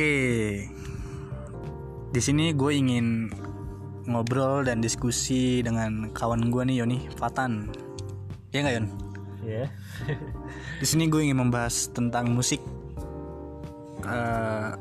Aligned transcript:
Oke. 0.00 0.64
Di 2.08 2.20
sini 2.24 2.56
gue 2.56 2.72
ingin 2.72 3.28
ngobrol 4.08 4.64
dan 4.64 4.80
diskusi 4.80 5.60
dengan 5.60 6.08
kawan 6.16 6.48
gue 6.48 6.72
nih 6.72 6.80
Yoni 6.80 7.04
Fatan. 7.20 7.68
Ya 8.48 8.64
nggak 8.64 8.74
Yon? 8.80 8.86
ya 9.44 9.68
Di 10.80 10.86
sini 10.88 11.04
gue 11.04 11.20
ingin 11.20 11.44
membahas 11.44 11.92
tentang 11.92 12.32
musik. 12.32 12.64
Eh, 14.08 14.72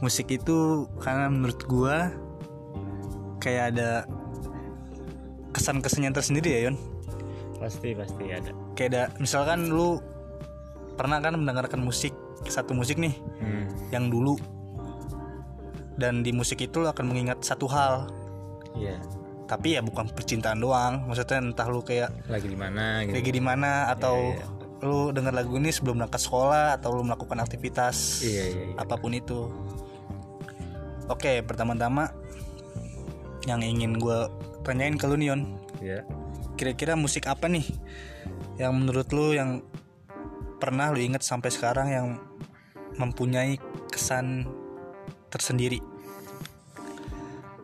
musik 0.00 0.32
itu 0.32 0.88
karena 1.04 1.28
menurut 1.28 1.60
gue 1.68 1.96
kayak 3.44 3.76
ada 3.76 4.08
kesan-kesannya 5.52 6.16
tersendiri 6.16 6.48
ya 6.48 6.60
Yon. 6.72 6.80
pasti 7.60 7.92
pasti 7.92 8.24
ada 8.32 8.56
Kayak 8.72 8.88
ada 8.88 9.02
misalkan 9.20 9.68
lu 9.68 10.00
pernah 10.96 11.20
kan 11.20 11.36
mendengarkan 11.36 11.84
musik 11.84 12.13
satu 12.48 12.76
musik 12.76 13.00
nih 13.00 13.14
hmm. 13.40 13.92
yang 13.94 14.08
dulu. 14.08 14.36
Dan 15.94 16.26
di 16.26 16.34
musik 16.34 16.58
itu 16.58 16.82
lu 16.82 16.90
akan 16.90 17.06
mengingat 17.06 17.46
satu 17.46 17.70
hal. 17.70 18.10
Iya. 18.74 18.98
Tapi 19.46 19.78
ya 19.78 19.80
bukan 19.84 20.10
percintaan 20.10 20.58
doang. 20.58 21.06
Maksudnya 21.06 21.38
entah 21.38 21.68
lu 21.70 21.84
kayak 21.84 22.10
lagi 22.26 22.50
di 22.50 22.58
mana 22.58 23.06
gitu. 23.06 23.14
lagi 23.14 23.30
di 23.30 23.42
mana 23.42 23.70
atau 23.94 24.34
Iya, 24.34 24.46
lu 24.84 24.98
dengar 25.14 25.32
lagu 25.32 25.54
ini 25.56 25.70
sebelum 25.70 26.02
berangkat 26.02 26.20
sekolah 26.26 26.76
atau 26.76 26.92
lu 26.92 27.06
melakukan 27.08 27.40
aktivitas 27.40 28.20
iya 28.20 28.44
iya, 28.52 28.62
iya. 28.72 28.74
apa 28.76 28.94
pun 28.98 29.14
itu. 29.14 29.48
Oke 31.06 31.40
pertama-tama 31.44 32.10
yang 33.44 33.60
ingin 33.60 33.96
gue 34.00 34.28
tanyain 34.64 34.96
ke 34.96 35.04
lu 35.08 35.16
nih 35.20 35.28
Yon. 35.32 35.42
Iya. 35.84 36.00
kira-kira 36.54 36.94
musik 36.94 37.26
apa 37.26 37.50
nih 37.50 37.66
yang 38.56 38.72
menurut 38.78 39.10
lu 39.10 39.34
yang 39.34 39.60
pernah 40.64 40.88
lu 40.88 40.96
inget 40.96 41.20
sampai 41.20 41.52
sekarang 41.52 41.92
yang 41.92 42.06
mempunyai 42.96 43.60
kesan 43.92 44.48
tersendiri? 45.28 45.84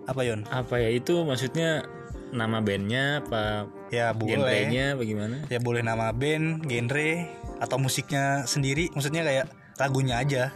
Apa 0.05 0.21
Yon 0.21 0.45
apa 0.53 0.77
ya 0.77 0.93
itu 0.93 1.25
maksudnya 1.25 1.89
nama 2.29 2.61
bandnya 2.61 3.25
apa 3.25 3.73
ya 3.89 4.13
boleh. 4.13 4.37
genrenya 4.37 5.01
bagaimana 5.01 5.49
ya 5.49 5.59
boleh 5.65 5.81
nama 5.81 6.13
band 6.13 6.69
genre 6.69 7.25
atau 7.65 7.77
musiknya 7.81 8.45
sendiri. 8.45 8.93
Maksudnya 8.93 9.25
kayak 9.25 9.47
lagunya 9.81 10.21
aja. 10.21 10.53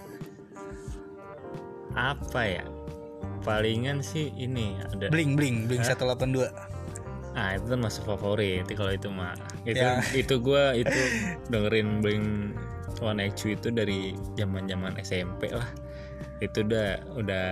Apa 1.97 2.45
ya? 2.45 2.65
Palingan 3.41 4.05
sih 4.05 4.37
ini 4.37 4.77
ada. 4.85 5.09
Bling 5.09 5.33
bling 5.33 5.65
bling 5.65 5.81
182 5.81 6.74
ah 7.35 7.51
itu 7.53 7.67
kan 7.67 7.81
masuk 7.81 8.03
favorit 8.07 8.63
kalau 8.69 8.91
itu 8.91 9.09
mah 9.09 9.35
itu 9.63 9.77
Ya. 9.77 9.99
itu 10.13 10.35
gua 10.39 10.73
itu 10.73 10.95
dengerin 11.53 11.99
Blink 11.99 12.55
One 12.99 13.19
Eighty 13.21 13.53
itu 13.53 13.69
dari 13.69 14.01
zaman 14.33 14.65
zaman 14.65 14.95
SMP 14.99 15.51
lah 15.51 15.67
itu 16.39 16.63
udah 16.63 16.89
udah 17.15 17.45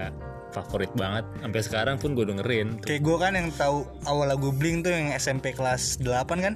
favorit 0.51 0.93
banget 0.93 1.25
sampai 1.37 1.61
sekarang 1.61 1.97
pun 1.97 2.13
gue 2.13 2.23
dengerin 2.25 2.77
tuh. 2.79 2.87
kayak 2.87 3.01
gue 3.01 3.17
kan 3.17 3.33
yang 3.33 3.49
tahu 3.53 3.83
awal 4.05 4.29
lagu 4.29 4.53
bling 4.53 4.81
tuh 4.81 4.91
yang 4.91 5.11
SMP 5.13 5.51
kelas 5.51 5.97
8 5.99 6.13
kan 6.39 6.55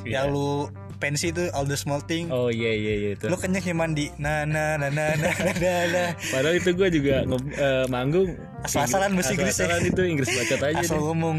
Iya. 0.00 0.22
yang 0.22 0.26
lu 0.30 0.70
pensi 0.96 1.28
tuh 1.28 1.50
all 1.50 1.64
the 1.64 1.74
small 1.74 1.98
thing 1.98 2.28
oh 2.28 2.46
iya 2.46 2.70
iya 2.70 2.94
iya 2.96 3.10
itu 3.12 3.26
lu 3.26 3.34
kenyang 3.34 3.74
mandi 3.74 4.12
nah 4.14 4.44
nah 4.44 4.76
nah 4.76 4.86
nah 4.86 5.10
nah 5.10 5.32
nah 5.32 5.54
nah, 5.56 5.80
nah. 5.88 6.08
padahal 6.32 6.54
itu 6.54 6.70
gue 6.70 6.88
juga 6.92 7.24
nge- 7.24 7.50
eh, 7.50 7.84
manggung 7.88 8.36
Asal-asalan 8.62 9.10
bahasa 9.10 9.32
Inggris 9.32 9.56
ya. 9.56 9.66
asal 9.66 9.80
itu 9.82 10.02
Inggris 10.04 10.28
bacot 10.30 10.60
aja 10.62 10.78
asal 10.84 10.94
deh. 10.94 11.02
ngomong 11.02 11.36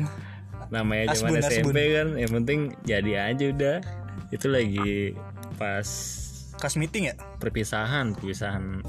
namanya 0.72 1.12
zaman 1.14 1.44
SMP 1.44 1.78
kan 1.94 2.16
yang 2.16 2.32
penting 2.42 2.60
jadi 2.88 3.36
aja 3.36 3.46
udah. 3.52 3.78
Itu 4.32 4.48
lagi 4.48 5.14
pas 5.60 5.88
kelas 6.56 6.76
meeting 6.80 7.12
ya? 7.12 7.16
perpisahan 7.38 8.16
perpisahan. 8.16 8.80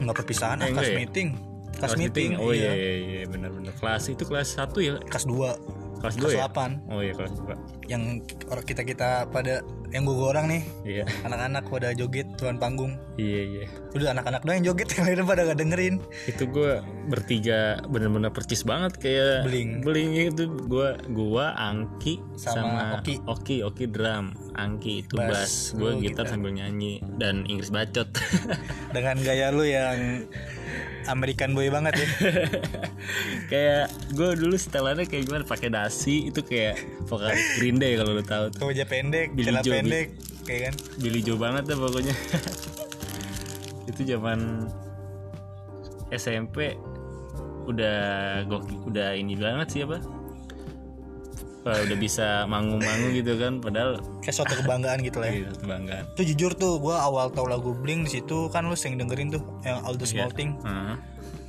Nggak 0.00 0.16
perpisahan 0.24 0.58
ah, 0.58 0.66
Eh, 0.66 0.70
enggak 0.72 0.88
ya? 0.88 0.96
meeting. 0.96 1.28
Kelas 1.70 1.96
meeting, 1.96 2.36
oh 2.36 2.52
iya 2.52 2.72
iya. 2.72 2.74
iya 2.76 2.92
iya 2.98 3.22
benar-benar. 3.30 3.72
Kelas 3.78 4.10
itu 4.12 4.26
kelas 4.26 4.58
1 4.58 4.74
ya? 4.84 4.94
Kelas 5.00 5.24
2 5.24 5.79
kelas 6.00 6.16
2 6.16 6.22
kelas 6.24 6.34
ya? 6.34 6.48
8 6.48 6.90
oh 6.92 7.00
iya 7.04 7.12
kelas 7.14 7.32
2 7.38 7.92
yang 7.92 8.02
orang 8.48 8.64
kita 8.66 8.82
kita 8.82 9.28
pada 9.28 9.60
yang 9.90 10.06
gue 10.06 10.14
orang 10.22 10.46
nih. 10.46 10.62
Iya. 10.86 11.04
Anak-anak 11.26 11.66
pada 11.66 11.90
joget 11.90 12.26
tuan 12.38 12.56
panggung. 12.62 12.94
Iya 13.18 13.40
iya. 13.42 13.64
Udah 13.90 14.14
anak-anak 14.14 14.46
doang 14.46 14.62
yang 14.62 14.66
joget 14.72 14.88
yang 14.94 15.04
lain 15.10 15.26
pada 15.26 15.42
gak 15.50 15.58
dengerin. 15.58 15.94
Itu 16.30 16.46
gue 16.46 16.78
bertiga 17.10 17.82
bener-bener 17.90 18.30
percis 18.30 18.62
banget 18.62 19.02
kayak 19.02 19.50
Bling. 19.50 19.82
beling 19.82 20.30
itu 20.30 20.46
gue 20.70 20.88
gua 21.10 21.58
Angki 21.58 22.22
Sama 22.38 22.54
sama, 22.54 22.82
Oki. 23.02 23.14
Oki 23.26 23.56
Oki 23.66 23.84
drum 23.90 24.30
Angki 24.54 25.02
itu 25.02 25.18
Bass, 25.18 25.30
bass, 25.30 25.54
gue 25.74 25.90
lu 25.90 25.98
gitar 26.06 26.24
gitar. 26.24 26.38
sambil 26.38 26.54
nyanyi 26.54 27.02
dan 27.18 27.42
Inggris 27.50 27.74
bacot. 27.74 28.06
Dengan 28.94 29.18
gaya 29.26 29.50
lu 29.50 29.66
yang 29.66 30.22
American 31.08 31.56
boy 31.56 31.72
banget 31.72 32.04
ya. 32.04 32.08
Kayak 33.50 33.84
gue 34.12 34.28
dulu 34.36 34.54
setelannya 34.54 35.08
kayak 35.08 35.24
gimana 35.26 35.42
pakai 35.42 35.72
dasi 35.72 36.30
itu 36.30 36.44
kayak 36.44 36.78
vokalis 37.08 37.58
Green 37.58 37.80
Day 37.80 37.96
kalau 37.96 38.12
lo 38.14 38.22
tahu 38.22 38.52
tuh. 38.52 38.68
Pendek 38.86 39.32
Billy 39.32 39.50
celana 39.50 39.64
Joe, 39.64 39.74
pendek 39.80 40.06
kayak 40.44 40.60
kan? 40.70 40.74
Billy 41.00 41.20
Joe 41.24 41.38
banget 41.40 41.66
deh 41.66 41.78
pokoknya. 41.78 42.14
Itu 43.90 44.06
zaman 44.06 44.70
SMP 46.10 46.78
udah 47.70 47.98
goki 48.50 48.74
udah 48.86 49.14
ini 49.14 49.38
banget 49.38 49.68
sih 49.70 49.80
apa 49.86 50.19
Wah, 51.60 51.76
udah 51.76 51.92
bisa 51.94 52.26
manggung-manggung 52.44 53.12
gitu 53.12 53.36
kan 53.36 53.60
padahal 53.60 54.00
kayak 54.20 54.32
suatu 54.32 54.56
kebanggaan 54.56 55.04
gitu 55.04 55.20
lah 55.20 55.28
ya. 55.28 55.44
Gitu, 55.44 55.52
kebanggaan. 55.60 56.04
Itu 56.10 56.22
jujur 56.32 56.52
tuh 56.54 56.80
gue 56.80 56.92
awal 56.92 57.28
tau 57.28 57.44
lagu 57.44 57.72
Blink 57.74 58.08
di 58.08 58.16
situ 58.16 58.48
kan 58.48 58.64
lu 58.64 58.72
sering 58.72 58.96
dengerin 58.96 59.28
tuh 59.30 59.44
yang 59.60 59.84
All 59.84 59.92
the 59.94 60.04
Small 60.04 60.30
Thing. 60.30 60.56
Heeh. 60.60 60.96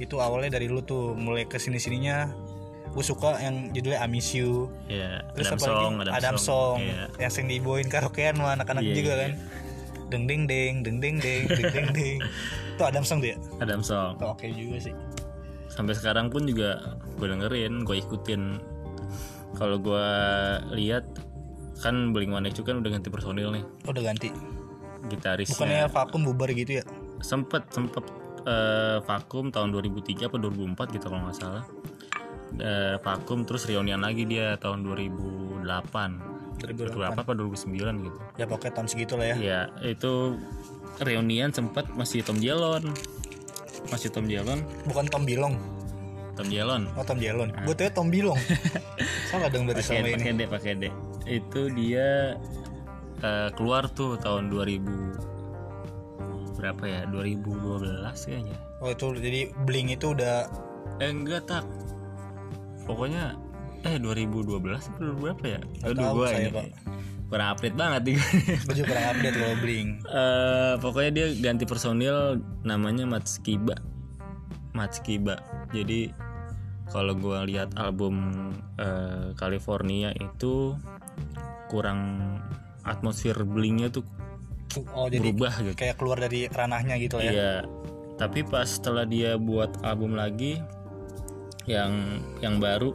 itu 0.02 0.18
awalnya 0.18 0.58
dari 0.58 0.66
lu 0.66 0.82
tuh 0.82 1.14
mulai 1.14 1.46
ke 1.46 1.56
sini 1.56 1.78
sininya 1.78 2.26
gue 2.90 3.06
suka 3.06 3.38
yang 3.38 3.70
judulnya 3.70 4.02
I 4.02 4.10
Miss 4.10 4.34
You. 4.34 4.68
Ya 4.90 5.22
terus 5.32 5.48
Adam 5.48 5.56
apa 5.56 5.64
Song 5.64 5.78
lagi? 5.78 6.02
Adam, 6.02 6.12
Adam 6.12 6.36
Song 6.36 6.78
Iya. 6.82 7.04
yang 7.18 7.32
sering 7.32 7.48
dibawain 7.48 7.86
karaokean 7.86 8.34
sama 8.36 8.50
anak-anak 8.52 8.82
Iya, 8.82 8.96
juga 8.98 9.12
iya. 9.12 9.22
kan. 9.22 9.32
deng 10.10 10.24
deng 10.28 10.44
deng 10.44 10.76
deng 10.82 10.98
deng 11.00 11.16
deng 11.18 11.44
deng 11.48 11.66
deng 11.72 11.88
deng. 11.94 12.18
Itu 12.76 12.84
Adam 12.84 13.04
Song 13.06 13.24
tuh 13.24 13.32
ya? 13.32 13.38
Adam 13.62 13.80
Song. 13.80 14.18
Oke 14.20 14.50
juga 14.50 14.82
sih. 14.82 14.94
Sampai 15.70 15.96
sekarang 15.96 16.28
pun 16.28 16.44
juga 16.44 16.98
gue 17.16 17.28
dengerin 17.30 17.86
gue 17.86 17.96
ikutin 17.96 18.60
kalau 19.56 19.78
gue 19.80 20.08
lihat 20.78 21.06
kan 21.82 22.14
Blink 22.14 22.32
One 22.32 22.48
kan 22.52 22.78
udah 22.78 22.92
ganti 22.94 23.10
personil 23.10 23.50
nih. 23.52 23.64
Oh, 23.86 23.92
udah 23.92 24.04
ganti. 24.06 24.30
Gitarisnya. 25.10 25.58
Bukannya 25.58 25.82
vakum 25.90 26.22
bubar 26.24 26.50
gitu 26.54 26.82
ya? 26.82 26.84
Sempet 27.26 27.66
sempet 27.74 28.06
eh, 28.46 29.02
vakum 29.02 29.50
tahun 29.50 29.74
2003 29.74 30.30
apa 30.30 30.38
2004 30.38 30.96
gitu 30.96 31.06
kalau 31.10 31.22
nggak 31.26 31.38
salah. 31.38 31.64
Eh, 32.62 32.96
vakum 33.02 33.48
terus 33.48 33.66
reunian 33.66 34.04
lagi 34.04 34.28
dia 34.30 34.60
tahun 34.62 34.86
2008 34.86 35.64
2008 36.62 36.94
berapa 36.94 37.18
apa 37.18 37.34
2009 37.34 38.06
gitu. 38.06 38.20
Ya 38.38 38.46
pokoknya 38.46 38.74
tahun 38.78 38.88
segitu 38.88 39.14
lah 39.18 39.34
ya. 39.34 39.36
Ya 39.42 39.62
itu 39.82 40.38
reunian 41.02 41.50
sempat 41.50 41.90
masih 41.98 42.22
Tom 42.22 42.38
Jelon 42.38 42.94
masih 43.90 44.14
Tom 44.14 44.30
Jelon 44.30 44.62
bukan 44.86 45.06
Tom 45.10 45.26
Bilong 45.26 45.58
Tom 46.36 46.48
Jelon 46.48 46.88
oh 46.96 47.04
Tom 47.04 47.20
Jelon 47.20 47.50
gue 47.52 47.76
tuh 47.76 47.92
Tom 47.92 48.08
Bilong. 48.08 48.40
Salah 49.32 49.48
dong 49.52 49.68
berarti 49.68 49.84
sama 49.84 50.08
ini. 50.08 50.16
pakai 50.20 50.34
D 50.36 50.42
pakai 50.48 50.74
D 50.80 50.84
itu 51.28 51.62
dia 51.76 52.36
eh, 53.22 53.50
keluar 53.56 53.88
tuh 53.92 54.18
tahun 54.20 54.50
2000 54.50 55.32
berapa 56.62 56.84
ya? 56.86 57.02
2012 57.10 58.14
kayaknya. 58.14 58.58
Oh 58.86 58.94
itu 58.94 59.18
jadi 59.18 59.50
Blink 59.66 59.98
itu 59.98 60.14
udah 60.14 60.46
eh 61.02 61.10
enggak 61.10 61.50
tak. 61.50 61.66
Pokoknya 62.86 63.34
eh 63.82 63.98
2012 63.98 64.62
atau 64.62 65.18
berapa 65.18 65.58
ya? 65.58 65.60
Aduh 65.90 66.06
tahu 66.06 66.16
gua 66.22 66.28
saya, 66.30 66.46
ini 66.46 66.50
Pak. 66.54 66.66
kurang 67.34 67.48
update 67.58 67.76
banget 67.80 68.02
nih. 68.12 68.18
Gue 68.68 68.76
juga 68.78 68.88
kurang 68.94 69.06
update 69.16 69.36
kalau 69.40 69.56
Blink 69.64 69.90
Eh, 70.06 70.74
pokoknya 70.84 71.12
dia 71.16 71.28
ganti 71.40 71.64
personil 71.66 72.44
namanya 72.62 73.08
Matskiba 73.10 73.74
Matskiba 74.72 75.40
jadi 75.72 76.12
kalau 76.92 77.16
gua 77.16 77.48
lihat 77.48 77.72
album 77.80 78.16
eh, 78.76 79.32
California 79.40 80.12
itu 80.20 80.76
kurang 81.72 82.20
atmosfer 82.84 83.48
blingnya 83.48 83.88
tuh 83.88 84.04
oh 84.92 85.08
jadi 85.08 85.24
berubah 85.32 85.54
gitu. 85.64 85.76
kayak 85.80 85.96
keluar 85.96 86.20
dari 86.20 86.52
ranahnya 86.52 87.00
gitu 87.00 87.20
ya. 87.24 87.32
Iya. 87.32 87.56
Tapi 88.20 88.46
pas 88.46 88.68
setelah 88.68 89.08
dia 89.08 89.40
buat 89.40 89.82
album 89.82 90.14
lagi 90.20 90.60
yang 91.66 92.22
yang 92.44 92.60
baru 92.60 92.94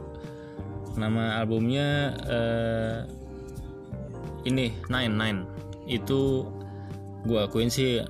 nama 0.95 1.41
albumnya 1.41 2.15
eh, 2.29 2.97
ini 4.45 4.77
Nine 4.87 5.13
Nine. 5.17 5.41
Itu 5.89 6.45
gua 7.25 7.49
akuin 7.49 7.73
sih 7.73 8.01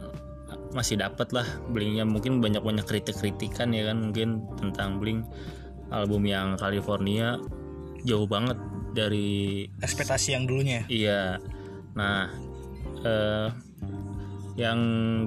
masih 0.76 1.00
dapat 1.00 1.32
lah 1.32 1.48
Blingnya 1.72 2.04
mungkin 2.04 2.44
banyak 2.44 2.64
banyak 2.64 2.86
kritik 2.88 3.20
kritikan 3.20 3.72
ya 3.72 3.92
kan 3.92 4.12
mungkin 4.12 4.44
tentang 4.60 5.00
Bling 5.00 5.24
album 5.92 6.28
yang 6.28 6.60
California 6.60 7.40
jauh 8.04 8.28
banget 8.28 8.60
dari 8.92 9.68
ekspektasi 9.84 10.34
yang 10.34 10.50
dulunya 10.50 10.84
Iya. 10.90 11.38
Nah, 11.94 12.30
eh, 13.06 13.50
yang 14.58 14.80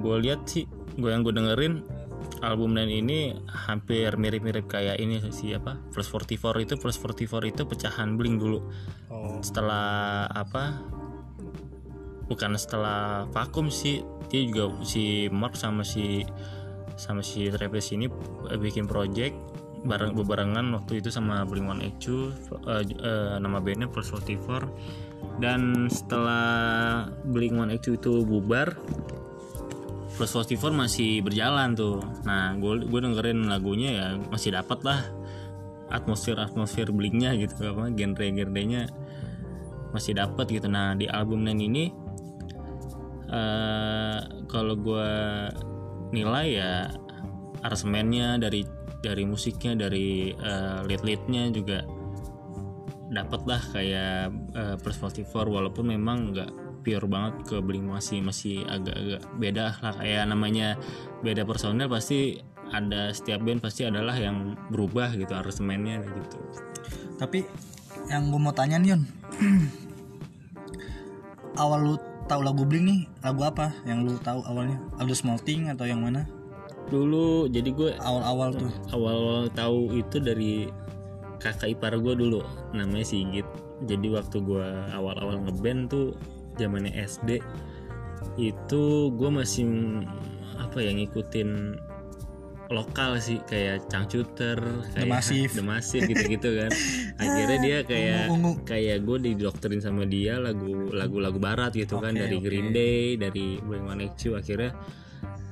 gue 0.03 0.17
lihat 0.27 0.43
sih 0.47 0.67
gue 0.99 1.07
yang 1.07 1.23
gue 1.23 1.31
dengerin 1.31 1.81
album 2.43 2.75
dan 2.75 2.89
ini 2.89 3.37
hampir 3.47 4.11
mirip-mirip 4.17 4.65
kayak 4.67 4.97
ini 4.97 5.21
sih 5.31 5.55
apa 5.55 5.77
plus 5.93 6.09
44 6.09 6.65
itu 6.67 6.73
plus 6.75 6.97
44 6.99 7.47
itu 7.47 7.61
pecahan 7.63 8.19
bling 8.19 8.41
dulu. 8.41 8.59
Oh. 9.07 9.39
Setelah 9.39 10.27
apa 10.31 10.81
bukan 12.27 12.55
setelah 12.55 13.27
vakum 13.31 13.67
sih 13.67 14.03
dia 14.31 14.47
juga 14.47 14.71
si 14.87 15.27
Mark 15.27 15.59
sama 15.59 15.83
si 15.83 16.23
sama 16.95 17.19
si 17.19 17.51
Travis 17.51 17.91
ini 17.91 18.07
eh, 18.47 18.55
bikin 18.55 18.87
project 18.87 19.35
bareng 19.81 20.13
bebarengan 20.13 20.71
waktu 20.77 21.01
itu 21.01 21.09
sama 21.11 21.43
Blink 21.43 21.67
One 21.67 21.83
eh, 21.83 21.91
eh, 21.99 23.35
nama 23.41 23.59
bandnya 23.59 23.91
Plus 23.91 24.13
44 24.13 25.43
dan 25.43 25.91
setelah 25.91 27.09
Blink 27.27 27.57
One 27.59 27.75
itu 27.75 27.97
bubar 28.23 28.77
Plus 30.11 30.31
44 30.37 30.69
masih 30.75 31.25
berjalan 31.25 31.73
tuh. 31.73 31.97
Nah 32.27 32.53
gue 32.59 32.85
gue 32.85 32.99
dengerin 33.01 33.49
lagunya 33.49 33.89
ya 33.89 34.07
masih 34.29 34.53
dapat 34.53 34.85
lah 34.85 35.01
atmosfer 35.89 36.37
atmosfer 36.37 36.93
Blinknya 36.93 37.33
gitu 37.41 37.73
apa 37.73 37.89
genre 37.89 38.21
genrenya 38.29 38.85
masih 39.89 40.13
dapat 40.13 40.45
gitu. 40.51 40.69
Nah 40.69 40.93
di 40.93 41.09
album 41.09 41.41
Nen 41.47 41.57
ini 41.57 41.89
eh 43.31 44.19
kalau 44.51 44.75
gue 44.75 45.09
nilai 46.11 46.47
ya 46.51 46.91
aransemennya 47.63 48.35
dari 48.43 48.67
dari 49.01 49.23
musiknya 49.25 49.87
dari 49.87 50.35
uh, 50.35 50.83
lead 50.85 51.01
leadnya 51.01 51.49
juga 51.49 51.87
dapat 53.11 53.41
lah 53.43 53.61
kayak 53.75 54.31
uh, 54.55 54.75
plus 54.79 54.99
44 54.99 55.31
walaupun 55.47 55.91
memang 55.91 56.31
nggak 56.31 56.51
pure 56.81 57.05
banget 57.05 57.35
ke 57.45 57.57
Blink 57.61 57.85
masih 57.85 58.19
masih 58.25 58.65
agak-agak 58.65 59.21
beda 59.37 59.65
lah. 59.79 59.93
Kayak 59.99 60.23
namanya 60.29 60.67
beda 61.21 61.45
personel 61.45 61.87
pasti 61.87 62.41
ada 62.71 63.11
setiap 63.11 63.43
band 63.43 63.59
pasti 63.59 63.85
adalah 63.85 64.15
yang 64.15 64.55
berubah 64.71 65.13
gitu 65.13 65.31
aransemennya 65.31 66.01
gitu. 66.07 66.39
Tapi 67.19 67.45
yang 68.09 68.33
gue 68.33 68.41
mau 68.41 68.55
tanya 68.55 68.81
nih 68.81 68.97
Yon 68.97 69.01
awal 71.61 71.79
lu 71.85 71.95
tahu 72.31 72.47
lagu 72.47 72.63
Blink 72.63 72.87
nih 72.87 73.01
lagu 73.19 73.43
apa? 73.43 73.75
Yang 73.83 73.99
lu 74.07 74.13
tahu 74.23 74.39
awalnya 74.47 74.79
Aldo 74.95 75.11
Smalting 75.11 75.67
atau 75.67 75.83
yang 75.83 75.99
mana? 75.99 76.23
Dulu 76.87 77.51
jadi 77.51 77.75
gue 77.75 77.91
awal-awal 77.99 78.55
tuh. 78.55 78.71
Awal 78.95 79.51
tahu 79.51 79.99
itu 79.99 80.23
dari 80.23 80.71
kakak 81.43 81.75
ipar 81.75 81.99
gue 81.99 82.13
dulu 82.15 82.39
namanya 82.71 83.03
Sigit 83.03 83.43
jadi 83.89 84.13
waktu 84.13 84.37
gue 84.45 84.67
awal-awal 84.93 85.41
ngeband 85.41 85.89
tuh 85.89 86.13
zamannya 86.61 86.93
SD 86.93 87.41
itu 88.37 88.83
gue 89.09 89.29
masih 89.33 89.65
apa 90.61 90.85
ya 90.85 90.93
ngikutin 90.93 91.81
lokal 92.71 93.19
sih 93.19 93.43
kayak 93.43 93.85
Cangcuter 93.85 94.55
kayak. 94.95 95.03
The 95.51 95.61
Massive 95.61 96.07
gitu-gitu 96.07 96.49
kan 96.55 96.71
akhirnya 97.21 97.57
dia 97.59 97.77
kayak 97.83 98.27
Ungu-ungu. 98.27 98.63
kayak 98.63 98.97
gue 99.03 99.17
didoktrin 99.27 99.77
sama 99.77 100.03
dia 100.03 100.39
lagu 100.39 100.87
lagu-lagu 100.89 101.35
barat 101.35 101.71
gitu 101.71 101.99
kan 101.99 102.11
Oke, 102.11 102.21
dari 102.21 102.37
oke. 102.39 102.43
Green 102.43 102.71
Day 102.71 103.15
dari 103.15 103.59
Blink-182 103.59 104.23
akhirnya 104.33 104.71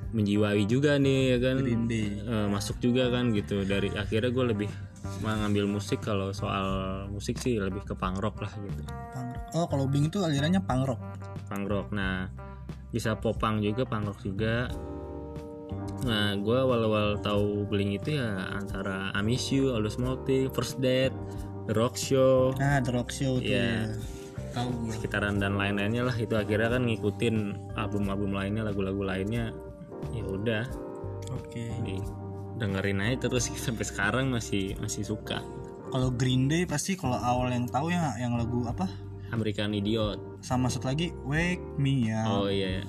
menjiwai 0.09 0.63
juga 0.65 0.97
nih 0.97 1.19
ya 1.29 1.37
kan 1.37 1.55
Green 1.59 1.85
Day. 1.85 2.07
Eh, 2.17 2.47
masuk 2.47 2.79
juga 2.79 3.11
kan 3.11 3.29
gitu 3.29 3.61
dari 3.61 3.91
akhirnya 3.91 4.31
gue 4.31 4.45
lebih 4.49 4.69
mengambil 5.19 5.63
musik 5.65 5.99
kalau 5.99 6.31
soal 6.31 6.65
musik 7.07 7.35
sih 7.35 7.55
lebih 7.55 7.83
ke 7.83 7.93
punk 7.93 8.17
rock 8.17 8.39
lah 8.39 8.51
gitu 8.51 8.83
Punk 9.13 9.29
rock. 9.29 9.43
oh 9.53 9.65
kalau 9.67 9.85
Blink 9.85 10.09
itu 10.09 10.19
alirannya 10.19 10.59
punk 10.59 10.87
rock 10.87 11.01
punk 11.45 11.65
rock 11.67 11.87
nah 11.91 12.27
bisa 12.89 13.13
popang 13.13 13.59
juga 13.59 13.85
punk 13.85 14.07
rock 14.07 14.19
juga 14.23 14.67
nah 15.99 16.31
gue 16.35 16.55
awal-awal 16.55 17.19
tahu 17.19 17.67
Blink 17.67 17.99
itu 17.99 18.15
ya 18.15 18.55
antara 18.55 19.11
I 19.11 19.19
Miss 19.19 19.51
You, 19.51 19.75
All 19.75 19.83
Those 19.83 19.99
Smoking, 19.99 20.47
First 20.55 20.79
Date, 20.79 21.11
The 21.67 21.75
Rock 21.75 21.99
Show. 21.99 22.55
Nah 22.55 22.79
The 22.79 22.91
Rock 22.95 23.11
Show 23.11 23.43
tuh 23.43 23.51
Iya. 23.51 23.91
ya. 23.91 23.95
tahu 24.49 24.67
gue 24.87 24.93
sekitaran 24.97 25.37
dan 25.37 25.59
lain-lainnya 25.59 26.07
lah. 26.07 26.15
Itu 26.17 26.33
akhirnya 26.33 26.73
kan 26.73 26.87
ngikutin 26.89 27.35
album-album 27.77 28.33
lainnya 28.33 28.65
lagu-lagu 28.65 29.03
lainnya. 29.05 29.53
Ya 30.09 30.23
udah. 30.25 30.63
Oke. 31.35 31.69
Di 31.85 32.01
dengerin 32.57 32.99
aja 32.99 33.29
terus 33.29 33.47
sampai 33.53 33.85
sekarang 33.85 34.25
masih 34.33 34.73
masih 34.81 35.05
suka. 35.05 35.43
Kalau 35.89 36.09
Green 36.09 36.49
Day 36.49 36.65
pasti 36.65 36.97
kalau 36.97 37.17
awal 37.17 37.53
yang 37.53 37.69
tahu 37.69 37.93
ya 37.93 38.13
yang 38.17 38.33
lagu 38.39 38.65
apa? 38.65 38.89
American 39.29 39.77
Idiot. 39.77 40.41
Sama 40.41 40.65
satu 40.71 40.89
lagi 40.89 41.13
Wake 41.27 41.61
Me 41.77 42.09
Up. 42.09 42.25
Oh 42.25 42.47
iya 42.49 42.81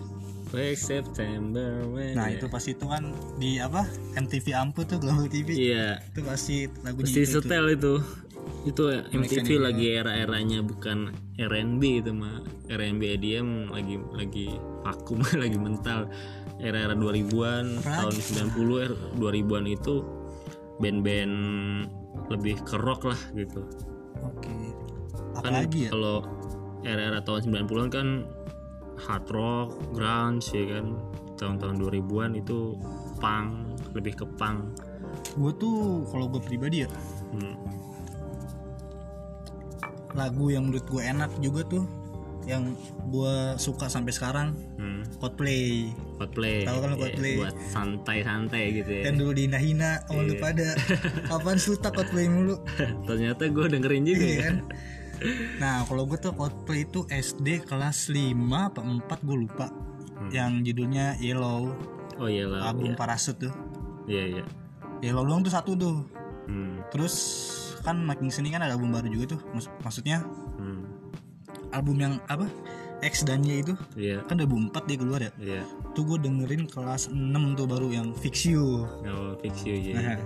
Wake 0.51 0.83
September 0.83 1.87
when 1.87 2.19
nah 2.19 2.27
itu 2.27 2.51
pasti 2.51 2.75
itu 2.75 2.87
kan 2.91 3.15
di 3.39 3.63
apa? 3.63 3.87
MTV 4.19 4.47
Ampu 4.59 4.83
tuh 4.83 4.99
Global 4.99 5.31
TV 5.31 5.55
iya. 5.55 6.03
Itu 6.11 6.27
pasti 6.27 6.67
lagunya 6.83 7.07
pasti 7.07 7.23
itu 7.23 7.39
setel 7.39 7.65
itu. 7.71 7.95
Itu 8.67 8.83
MTV 9.15 9.47
Idiot. 9.47 9.63
lagi 9.63 9.87
era-eranya 9.95 10.59
bukan 10.67 11.15
R&B 11.39 11.83
itu 12.03 12.11
mah. 12.11 12.43
R&B 12.67 13.03
EDM 13.19 13.71
lagi 13.71 13.97
lagi 14.11 14.47
vakum 14.83 15.23
lagi 15.43 15.59
mental. 15.59 16.11
Era-era 16.61 16.93
2000-an 16.93 17.81
tahun 17.81 18.15
90 18.53 18.85
er 18.85 18.93
2000-an 19.17 19.65
itu 19.71 19.95
band-band 20.83 21.35
lebih 22.29 22.59
ke 22.67 22.77
rock 22.77 23.07
lah 23.07 23.21
gitu. 23.33 23.63
Oke. 24.27 24.51
Kan 25.41 25.63
apalagi 25.63 25.89
ya? 25.89 25.91
kalau 25.95 26.27
era-era 26.85 27.21
tahun 27.23 27.49
90-an 27.49 27.89
kan 27.89 28.07
hard 29.01 29.27
rock, 29.29 29.69
grunge 29.91 30.45
ya 30.51 30.65
kan 30.71 30.87
tahun-tahun 31.35 31.77
2000-an 31.81 32.31
itu 32.35 32.77
punk 33.17 33.49
lebih 33.93 34.13
ke 34.15 34.27
punk 34.37 34.77
gue 35.35 35.53
tuh 35.55 35.77
kalau 36.07 36.29
gue 36.29 36.39
pribadi 36.39 36.85
ya 36.85 36.89
hmm. 37.33 37.57
lagu 40.13 40.51
yang 40.51 40.67
menurut 40.67 40.85
gue 40.85 41.03
enak 41.03 41.31
juga 41.39 41.63
tuh 41.65 41.85
yang 42.43 42.73
gue 43.07 43.35
suka 43.57 43.87
sampai 43.87 44.11
sekarang 44.11 44.49
Hmm. 44.75 45.05
Coldplay 45.17 45.93
Coldplay, 46.17 46.65
Tahu 46.65 46.79
kan 46.79 46.91
Iya, 46.91 46.99
Coldplay? 46.99 47.35
buat 47.37 47.55
santai-santai 47.69 48.65
gitu 48.75 48.91
ya. 48.91 49.03
yang 49.07 49.17
dulu 49.17 49.31
dihina-hina 49.35 49.91
sama 50.03 50.25
lu 50.25 50.35
Iya. 50.35 50.41
pada 50.41 50.69
kapan 51.31 51.57
sih 51.57 51.77
tak 51.77 51.93
Coldplay 51.95 52.27
mulu 52.27 52.57
Ternyata 53.05 53.45
gue 53.47 53.67
dengerin 53.67 54.03
juga 54.03 54.25
Iya 54.25 54.33
ya. 54.33 54.41
kan 54.43 54.57
nah 55.57 55.85
kalau 55.85 56.05
gue 56.05 56.17
tuh 56.17 56.33
Coldplay 56.33 56.83
itu 56.83 57.05
SD 57.05 57.63
kelas 57.63 58.09
5 58.09 58.33
apa 58.51 58.81
4 58.81 59.01
gue 59.21 59.37
lupa 59.39 59.69
yang 60.31 60.61
judulnya 60.61 61.17
Yellow 61.17 61.73
Oh 62.17 62.27
iya 62.27 62.45
lah. 62.45 62.69
album 62.69 62.93
Iya, 62.93 62.97
Parasut 62.97 63.37
tuh 63.39 63.53
iya. 64.05 64.25
iya. 64.31 64.45
Yellow 65.01 65.23
doang 65.23 65.41
tuh 65.41 65.51
satu 65.51 65.73
tuh 65.75 65.97
Hmm. 66.43 66.83
terus 66.89 67.15
kan 67.79 67.97
makin 67.97 68.27
sini 68.27 68.49
kan 68.49 68.61
ada 68.61 68.75
album 68.75 68.91
baru 68.91 69.07
juga 69.09 69.25
tuh 69.31 69.41
Maksud- 69.51 69.77
maksudnya 69.81 70.19
Hmm. 70.57 70.83
album 71.71 71.97
yang 71.97 72.15
apa 72.27 72.51
X 73.01 73.23
dan 73.23 73.41
Y 73.41 73.63
itu 73.63 73.73
Iya, 73.95 74.21
kan 74.23 74.37
2004 74.37 74.85
dia 74.85 74.97
keluar 74.97 75.21
ya 75.21 75.33
iya. 75.37 75.63
tuh 75.91 76.05
gue 76.05 76.19
dengerin 76.19 76.67
kelas 76.67 77.09
6 77.09 77.17
tuh 77.55 77.65
baru 77.65 77.89
yang 77.89 78.13
Fix 78.13 78.45
You 78.45 78.85
Oh, 79.07 79.33
fix 79.39 79.63
you 79.63 79.73
ya. 79.75 79.95
Nah, 79.97 80.19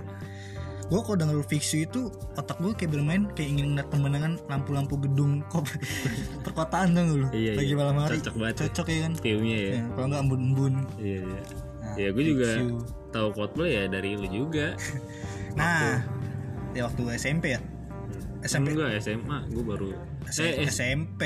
gue 0.85 0.99
kalau 1.01 1.17
denger 1.17 1.41
Fix 1.49 1.73
You 1.73 1.83
itu 1.83 2.01
otak 2.37 2.61
gue 2.61 2.71
kayak 2.73 2.93
bermain 2.93 3.25
kayak 3.33 3.49
ingin 3.57 3.65
ngeliat 3.73 3.89
pemandangan 3.89 4.37
lampu-lampu 4.45 5.01
gedung 5.01 5.41
kop 5.49 5.65
perkotaan 6.45 6.93
dong 6.93 7.07
lu 7.09 7.27
Iya, 7.33 7.57
lagi 7.57 7.73
iya. 7.73 7.77
malam 7.77 7.95
hari 7.97 8.21
Cocok 8.21 8.35
banget 8.37 8.55
ya. 8.55 8.61
cocok 8.69 8.85
ya 8.87 8.97
kan 9.01 9.13
Filmnya 9.17 9.57
ya. 9.57 9.71
ya, 9.73 9.81
kalau 9.91 10.07
nggak 10.07 10.21
embun-embun 10.23 10.73
Iya, 10.97 11.19
iya. 11.25 11.41
Nah, 11.81 11.93
Ya 11.95 12.07
gue 12.11 12.23
juga 12.25 12.49
tahu 13.09 13.27
Coldplay 13.31 13.69
ya 13.71 13.83
dari 13.87 14.09
lu 14.13 14.27
juga. 14.27 14.75
nah 15.59 16.03
ya 16.75 16.85
waktu 16.85 17.01
SMP 17.15 17.55
ya 17.55 17.61
SMP 18.43 18.75
SMP 18.75 18.77
gue 18.77 18.87
SMA, 18.99 19.37
gue 19.49 19.63
baru 19.63 19.87
eh, 20.37 20.53
eh, 20.61 20.67
SMP 20.67 21.23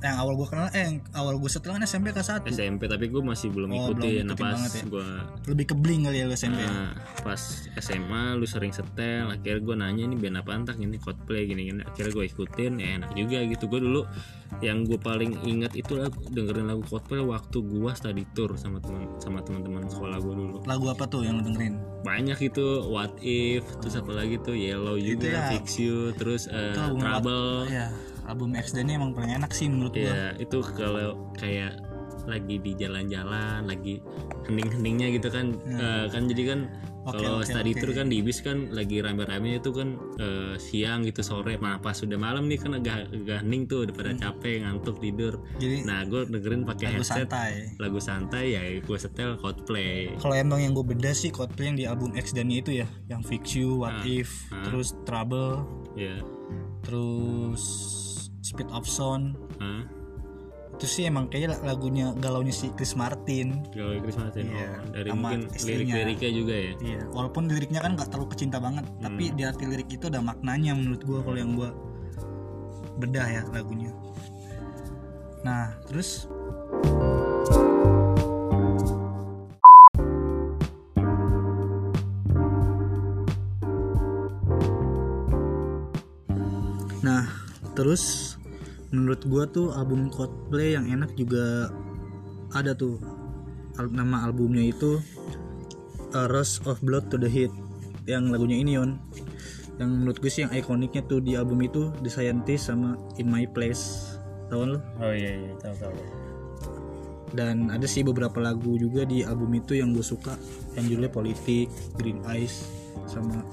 yang 0.00 0.16
awal 0.16 0.32
gue 0.32 0.48
kenal 0.48 0.66
eh 0.70 0.82
yang 0.86 0.96
awal 1.12 1.36
gue 1.36 1.50
setelah 1.50 1.76
kan 1.76 1.84
SMP 1.84 2.10
kelas 2.10 2.40
1 2.40 2.48
SMP 2.48 2.86
tapi 2.86 3.10
gue 3.10 3.20
masih 3.20 3.52
belum 3.52 3.68
Oh, 3.70 3.92
belum 3.92 4.00
ikutin. 4.00 4.24
Nah, 4.24 4.36
ikutin 4.36 4.40
pas 4.40 4.72
ya. 4.72 4.84
gue 4.88 5.06
lebih 5.46 5.64
ke 5.68 5.74
bling 5.76 6.02
kali 6.04 6.16
ya 6.20 6.24
lu 6.24 6.34
SMP 6.34 6.60
Nah, 6.60 6.96
pas 7.20 7.40
SMA 7.76 8.22
lu 8.34 8.44
sering 8.44 8.72
setel, 8.72 9.28
akhirnya 9.28 9.60
gue 9.60 9.74
nanya 9.76 10.02
ini 10.08 10.16
band 10.16 10.40
apa 10.40 10.50
antak 10.52 10.76
ini 10.78 10.96
Coldplay 10.96 11.44
gini 11.44 11.68
gini. 11.68 11.80
Akhirnya 11.84 12.12
gue 12.12 12.24
ikutin, 12.26 12.72
ya 12.76 12.88
enak 12.96 13.10
juga 13.12 13.38
gitu. 13.44 13.64
Gue 13.66 13.80
dulu 13.80 14.02
yang 14.58 14.82
gue 14.82 14.98
paling 14.98 15.46
ingat 15.46 15.78
itu 15.78 15.94
lagu 15.94 16.18
dengerin 16.26 16.66
lagu 16.66 16.82
Coldplay 16.82 17.22
waktu 17.22 17.58
gue 17.60 17.90
study 17.94 18.24
tour 18.32 18.56
sama 18.56 18.82
teman 18.82 19.06
sama 19.20 19.38
teman-teman 19.40 19.86
sekolah 19.86 20.18
gue 20.18 20.34
dulu. 20.34 20.56
lagu 20.66 20.90
apa 20.90 21.06
tuh 21.06 21.22
yang 21.22 21.38
lu 21.38 21.46
dengerin 21.46 21.78
Banyak 22.00 22.40
itu 22.40 22.66
What 22.88 23.20
If, 23.20 23.62
terus 23.78 23.94
apa 23.94 24.10
lagi 24.10 24.40
tuh 24.40 24.56
Yellow 24.56 24.96
juga, 24.96 25.28
ya. 25.28 25.42
Fix 25.52 25.76
You, 25.76 26.16
terus 26.16 26.48
album 26.48 26.98
Trouble. 26.98 27.68
ya 27.68 27.92
album 28.24 28.52
X 28.52 28.72
dan 28.72 28.88
emang 28.88 29.12
paling 29.12 29.32
enak 29.34 29.50
sih 29.50 29.66
menurut 29.66 29.92
gue 29.92 30.04
Ya 30.04 30.34
itu 30.36 30.58
kalau 30.70 31.30
kayak 31.34 31.78
lagi 32.20 32.60
di 32.60 32.76
jalan-jalan, 32.76 33.64
lagi 33.64 33.96
hening-heningnya 34.44 35.08
gitu 35.10 35.28
kan, 35.28 35.56
Hmm. 35.56 35.78
Eh, 35.78 36.04
kan 36.06 36.22
jadi 36.26 36.44
kan 36.46 36.60
Oke, 37.00 37.16
Kalau 37.16 37.40
oke, 37.40 37.48
study 37.48 37.72
oke. 37.72 37.80
tour 37.80 37.90
kan 37.96 38.06
di 38.06 38.20
bis 38.20 38.44
kan 38.44 38.68
lagi 38.70 39.00
rame-rame 39.00 39.56
itu 39.56 39.72
kan 39.72 39.96
eh, 40.20 40.60
siang 40.60 41.00
gitu 41.00 41.24
sore. 41.24 41.56
Nah 41.56 41.80
pas 41.80 41.96
sudah 41.96 42.20
malam 42.20 42.44
nih 42.44 42.60
kan 42.60 42.76
agak 42.76 43.08
agak 43.08 43.40
hening 43.40 43.64
tuh 43.64 43.88
udah 43.88 43.94
pada 43.96 44.12
capek 44.12 44.60
ngantuk 44.60 45.00
tidur. 45.00 45.40
Jadi 45.56 45.80
Nah 45.80 46.04
gue 46.04 46.28
dengerin 46.28 46.60
pakai 46.62 46.86
Hmm. 46.86 46.94
headset 47.00 47.24
santai. 47.24 47.72
lagu 47.80 47.96
santai 47.98 48.44
ya 48.52 48.60
gue 48.76 48.98
setel 49.00 49.40
Coldplay. 49.40 50.12
Kalau 50.20 50.36
emang 50.36 50.60
yang 50.60 50.76
gue 50.76 50.84
beda 50.86 51.08
sih 51.10 51.32
Coldplay 51.32 51.72
yang 51.72 51.78
di 51.78 51.88
album 51.88 52.12
X 52.12 52.36
dan 52.36 52.52
itu 52.52 52.68
ya, 52.68 52.86
yang 53.08 53.24
Fix 53.24 53.56
You, 53.56 53.80
What 53.80 53.96
Ah, 53.96 54.04
If, 54.04 54.28
ah. 54.52 54.60
terus 54.60 54.92
Trouble, 55.02 55.64
Ya. 55.96 56.20
terus 56.84 57.64
Speed 58.40 58.68
of 58.72 58.88
Sound. 58.88 59.36
Hah? 59.60 59.84
Itu 60.80 60.88
sih 60.88 61.04
emang 61.04 61.28
kayaknya 61.28 61.60
lagunya 61.60 62.16
galaunya 62.16 62.56
si 62.56 62.72
Chris 62.72 62.96
Martin. 62.96 63.60
Kalau 63.68 64.00
Chris 64.00 64.16
Martin. 64.16 64.48
Iya, 64.48 64.68
Oh, 64.80 64.88
dari 64.96 65.08
sama 65.12 65.20
mungkin 65.20 65.40
lirik-liriknya 65.60 66.30
juga 66.32 66.54
ya. 66.56 66.72
Iya, 66.80 67.00
walaupun 67.12 67.42
liriknya 67.52 67.80
kan 67.84 67.90
nggak 68.00 68.08
terlalu 68.08 68.28
kecinta 68.32 68.56
banget, 68.56 68.88
tapi 68.96 69.24
Hmm. 69.28 69.36
di 69.36 69.42
arti 69.44 69.64
lirik 69.68 69.88
itu 69.92 70.08
ada 70.08 70.24
maknanya 70.24 70.72
menurut 70.72 71.02
gue 71.04 71.20
kalau 71.20 71.36
yang 71.36 71.52
gue 71.52 71.68
bedah 72.96 73.28
ya 73.28 73.42
lagunya. 73.52 73.92
Nah, 75.44 75.76
terus 75.84 76.24
Nah, 87.00 87.24
terus 87.72 88.29
menurut 88.90 89.22
gua 89.26 89.46
tuh 89.46 89.70
album 89.70 90.10
Coldplay 90.10 90.74
yang 90.74 90.86
enak 90.86 91.14
juga 91.14 91.70
ada 92.50 92.74
tuh. 92.74 92.98
Al- 93.78 93.94
nama 93.94 94.26
albumnya 94.26 94.66
itu 94.66 94.98
A 96.10 96.26
Rush 96.26 96.60
of 96.66 96.82
Blood 96.82 97.08
to 97.08 97.16
the 97.16 97.30
Heat 97.30 97.54
yang 98.04 98.28
lagunya 98.28 98.58
ini 98.58 98.74
on 98.76 98.98
yang 99.78 100.02
menurut 100.04 100.20
gue 100.20 100.28
sih 100.28 100.42
yang 100.44 100.52
ikoniknya 100.52 101.06
tuh 101.06 101.22
di 101.22 101.38
album 101.38 101.62
itu 101.64 101.88
The 102.02 102.10
Scientist 102.10 102.68
sama 102.68 102.98
In 103.16 103.30
My 103.30 103.46
Place 103.48 104.12
tahu 104.50 104.66
kan 104.66 104.68
lo 104.76 104.80
Oh 105.00 105.14
iya 105.14 105.32
iya 105.38 105.52
tahu 105.56 105.72
tahu. 105.78 105.94
dan 107.32 107.70
ada 107.70 107.86
sih 107.86 108.02
beberapa 108.02 108.42
lagu 108.42 108.74
juga 108.74 109.06
di 109.06 109.22
album 109.22 109.54
itu 109.54 109.78
yang 109.78 109.94
gue 109.94 110.02
suka 110.02 110.34
yang 110.74 110.90
judulnya 110.90 111.08
Politik 111.08 111.70
Green 111.94 112.20
Eyes 112.26 112.66
sama 113.06 113.46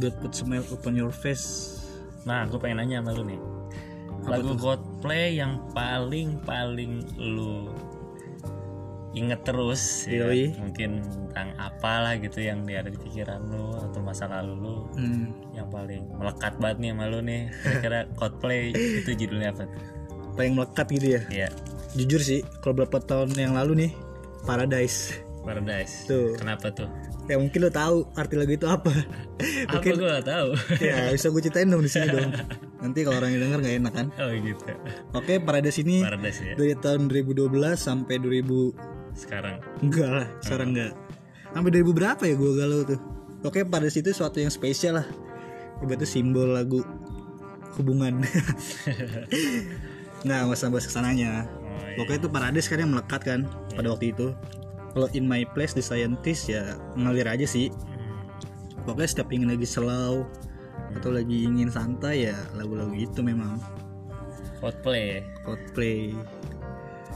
God 0.00 0.16
Put 0.18 0.32
Smile 0.32 0.64
Upon 0.72 0.96
Your 0.96 1.12
Face 1.12 1.76
Nah, 2.24 2.46
gue 2.46 2.54
pengen 2.56 2.78
nanya 2.78 3.02
sama 3.02 3.18
lu 3.18 3.26
nih. 3.26 3.40
Lagu 4.26 4.54
Coldplay 4.54 5.38
yang 5.38 5.58
paling 5.74 6.38
paling 6.46 7.02
lu 7.18 7.70
inget 9.12 9.44
terus 9.44 10.08
ya. 10.08 10.24
Mungkin 10.56 11.04
tentang 11.04 11.52
apalah 11.60 12.16
gitu 12.16 12.40
yang 12.40 12.64
ada 12.64 12.88
di 12.88 12.96
pikiran 12.96 13.44
lu 13.52 13.76
atau 13.76 14.00
masa 14.00 14.24
lalu 14.24 14.54
lu. 14.56 14.76
Hmm, 14.96 15.28
yang 15.52 15.68
paling 15.68 16.08
melekat 16.16 16.56
banget 16.56 16.76
nih 16.80 16.90
sama 16.96 17.04
lu 17.12 17.18
nih. 17.20 17.42
Kira-kira 17.60 18.00
Coldplay 18.18 18.72
itu 18.72 19.10
judulnya 19.12 19.52
apa? 19.52 19.68
Tuh? 19.68 20.02
paling 20.34 20.52
melekat 20.56 20.86
gitu 20.88 21.06
ya? 21.18 21.20
Iya, 21.28 21.48
jujur 21.96 22.20
sih 22.24 22.40
kalau 22.64 22.82
beberapa 22.82 22.98
tahun 23.04 23.36
yang 23.36 23.54
lalu 23.56 23.86
nih 23.88 23.92
Paradise 24.48 25.20
Paradise. 25.42 26.06
Tuh. 26.06 26.34
Kenapa 26.38 26.70
tuh? 26.70 26.88
ya 27.30 27.38
mungkin 27.38 27.62
lo 27.62 27.70
tahu 27.70 28.02
arti 28.18 28.34
lagu 28.34 28.50
itu 28.50 28.66
apa 28.66 28.90
Apa 29.70 29.78
gue 29.78 29.94
gak 29.94 30.26
tahu. 30.26 30.58
ya 30.82 31.14
bisa 31.14 31.30
gue 31.30 31.38
ceritain 31.38 31.70
dong 31.70 31.86
di 31.86 31.90
sini 31.90 32.10
dong 32.10 32.34
nanti 32.82 33.06
kalau 33.06 33.22
orang 33.22 33.30
yang 33.38 33.46
denger 33.46 33.58
nggak 33.62 33.76
enak 33.78 33.92
kan 33.94 34.06
oh 34.18 34.26
gitu. 34.34 34.74
oke 35.14 35.32
Paradise 35.46 35.78
ini 35.86 36.02
Paradise 36.02 36.42
ya. 36.42 36.54
dari 36.58 36.74
tahun 36.74 37.06
2012 37.06 37.46
sampai 37.78 38.18
2000 38.18 39.14
Sekarang. 39.14 39.62
enggak 39.78 40.10
lah 40.10 40.26
sekarang 40.42 40.68
enggak 40.74 40.92
sampai 41.54 41.70
2000 41.78 41.94
berapa 41.94 42.22
ya 42.26 42.34
gue 42.34 42.52
galau 42.58 42.80
tuh 42.82 42.98
oke 43.46 43.60
Paradise 43.70 44.02
itu 44.02 44.10
suatu 44.10 44.42
yang 44.42 44.50
spesial 44.50 44.98
lah 44.98 45.06
ibaratnya 45.78 46.10
simbol 46.10 46.50
lagu 46.50 46.82
hubungan 47.78 48.18
nggak 50.26 50.38
nggak 50.42 50.56
usah 50.58 50.74
bahas 50.74 50.86
ke 50.86 50.92
sananya 50.92 51.46
Oh, 51.62 51.86
iya. 51.88 51.96
pokoknya 52.02 52.18
itu 52.18 52.28
Paradise 52.28 52.66
kan 52.68 52.78
yang 52.82 52.90
melekat 52.92 53.20
kan 53.22 53.40
pada 53.72 53.88
waktu 53.94 54.10
itu 54.10 54.34
kalau 54.92 55.08
In 55.12 55.24
My 55.24 55.42
Place 55.44 55.72
The 55.72 55.84
Scientist 55.84 56.48
ya 56.48 56.76
ngalir 56.94 57.26
aja 57.26 57.44
sih 57.44 57.68
Hmm. 57.72 58.84
pokoknya 58.84 59.08
setiap 59.08 59.28
ingin 59.30 59.52
lagi 59.52 59.64
slow 59.64 60.24
atau 60.92 61.10
lagi 61.10 61.48
ingin 61.48 61.72
santai 61.72 62.28
ya 62.30 62.36
lagu-lagu 62.52 62.92
itu 62.92 63.20
memang 63.20 63.56
Coldplay. 64.62 65.26
Coldplay 65.42 66.14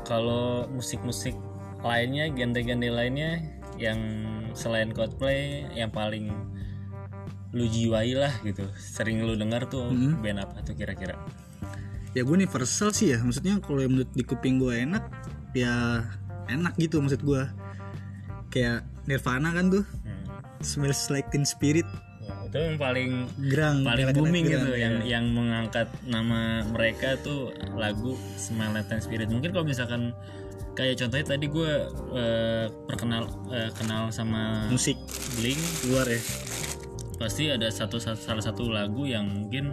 Kalau 0.02 0.66
musik-musik 0.66 1.35
lainnya, 1.78 2.26
genre-genre 2.30 2.90
lainnya 2.90 3.38
yang 3.78 3.99
selain 4.50 4.90
Coldplay 4.90 5.62
yang 5.71 5.95
paling 5.95 6.35
lu 7.54 7.66
jiwai 7.66 8.18
lah 8.18 8.35
gitu. 8.42 8.66
Sering 8.75 9.23
lu 9.23 9.38
dengar 9.38 9.66
tuh 9.71 9.87
Mm-hmm. 9.87 10.23
band 10.23 10.38
apa 10.42 10.56
tuh 10.62 10.75
kira-kira? 10.75 11.14
ya 12.16 12.25
gue 12.25 12.33
universal 12.33 12.97
sih 12.97 13.12
ya 13.12 13.21
maksudnya 13.21 13.61
kalau 13.61 13.85
yang 13.85 13.92
menurut 13.92 14.09
di 14.16 14.25
kuping 14.25 14.56
gue 14.56 14.73
enak 14.88 15.04
ya 15.52 16.00
enak 16.49 16.73
gitu 16.80 16.97
maksud 17.04 17.21
gue 17.21 17.42
kayak 18.57 18.81
Nirvana 19.05 19.53
kan 19.53 19.69
tuh 19.69 19.85
Hmm. 20.01 20.25
Smells 20.65 21.13
Like 21.13 21.29
Teen 21.29 21.45
Spirit 21.45 21.85
Ya, 22.19 22.33
itu 22.43 22.57
yang 22.59 22.75
paling 22.75 23.11
gerang 23.53 23.77
paling 23.87 24.11
booming 24.11 24.51
gerang, 24.51 24.67
gitu 24.67 24.73
ya. 24.75 24.81
yang 24.83 24.95
yang 25.05 25.25
mengangkat 25.31 25.87
nama 26.03 26.65
mereka 26.67 27.15
tuh 27.21 27.53
lagu 27.77 28.17
Smile 28.35 28.75
Like 28.75 28.89
Teen 28.89 28.99
Spirit. 28.99 29.29
Mungkin 29.31 29.55
kalau 29.55 29.63
misalkan 29.63 30.11
kayak 30.75 30.99
contohnya 30.99 31.23
tadi 31.23 31.47
gue 31.47 31.73
eh, 32.13 32.67
perkenal 32.85 33.31
eh, 33.49 33.71
kenal 33.73 34.11
sama 34.11 34.67
musik 34.67 34.99
Blink 35.39 35.61
luar 35.87 36.05
ya 36.05 36.19
pasti 37.17 37.49
ada 37.49 37.71
satu 37.71 37.97
salah 37.97 38.43
satu 38.43 38.69
lagu 38.69 39.07
yang 39.07 39.25
mungkin 39.25 39.73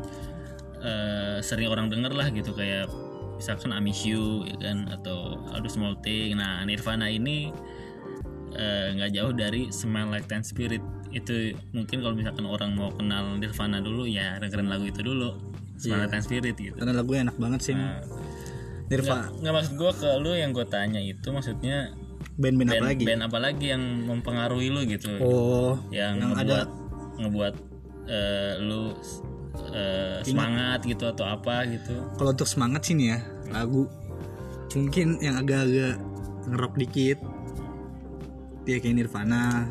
eh, 0.80 1.42
sering 1.42 1.68
orang 1.68 1.90
denger 1.90 2.14
lah 2.14 2.30
gitu 2.30 2.54
kayak 2.54 2.86
misalkan 3.36 3.74
I 3.74 3.82
Miss 3.82 4.06
You 4.06 4.46
ya 4.46 4.56
kan 4.62 4.94
atau 4.94 5.42
the 5.58 5.68
Small 5.68 5.98
Thing. 6.00 6.38
Nah 6.38 6.62
Nirvana 6.64 7.10
ini 7.10 7.50
eh, 8.54 8.94
nggak 8.94 9.12
jauh 9.12 9.32
dari 9.32 9.70
Smell 9.70 10.08
Like 10.08 10.26
Teen 10.26 10.42
Spirit. 10.42 10.82
Itu 11.10 11.34
mungkin 11.72 12.02
kalau 12.02 12.14
misalkan 12.14 12.46
orang 12.46 12.74
mau 12.74 12.90
kenal 12.90 13.38
Nirvana 13.38 13.78
dulu 13.78 14.06
ya 14.06 14.38
dengerin 14.38 14.66
lagu 14.66 14.86
itu 14.86 15.02
dulu 15.02 15.38
Smell 15.76 16.02
Like 16.02 16.12
Teen 16.12 16.24
Spirit 16.24 16.56
gitu. 16.56 16.76
karena 16.76 16.94
lagunya 16.94 17.28
enak 17.28 17.38
banget 17.38 17.60
sih 17.62 17.74
Nah, 17.74 18.02
Nirvana. 18.88 19.30
Nggak 19.32 19.54
maksud 19.54 19.74
gue 19.74 19.92
ke 19.96 20.10
lu 20.18 20.32
yang 20.34 20.52
gue 20.52 20.66
tanya 20.66 21.00
itu 21.00 21.28
maksudnya 21.30 21.94
band-band 22.34 22.72
apa 22.72 22.86
lagi? 22.88 23.04
band 23.06 23.22
apa 23.24 23.38
lagi 23.38 23.66
yang 23.70 23.84
mempengaruhi 24.06 24.68
lu 24.70 24.82
gitu? 24.86 25.10
Oh 25.22 25.78
yang, 25.90 26.18
yang 26.18 26.34
ngebuat 26.34 26.66
ada- 26.66 26.72
ngebuat 27.14 27.54
eh, 28.04 28.54
lu 28.60 28.82
eh, 29.70 30.18
semangat 30.22 30.82
gitu 30.84 31.06
atau 31.06 31.26
apa 31.26 31.62
gitu? 31.70 31.94
Kalau 32.18 32.34
untuk 32.34 32.50
semangat 32.50 32.86
sih 32.86 32.98
nih 32.98 33.08
ya 33.14 33.20
lagu. 33.50 33.86
Mungkin 34.74 35.22
yang 35.22 35.38
agak-agak 35.38 36.02
ngerok 36.50 36.74
dikit 36.76 37.18
dia 38.64 38.80
kayak 38.80 38.96
Nirvana. 38.98 39.68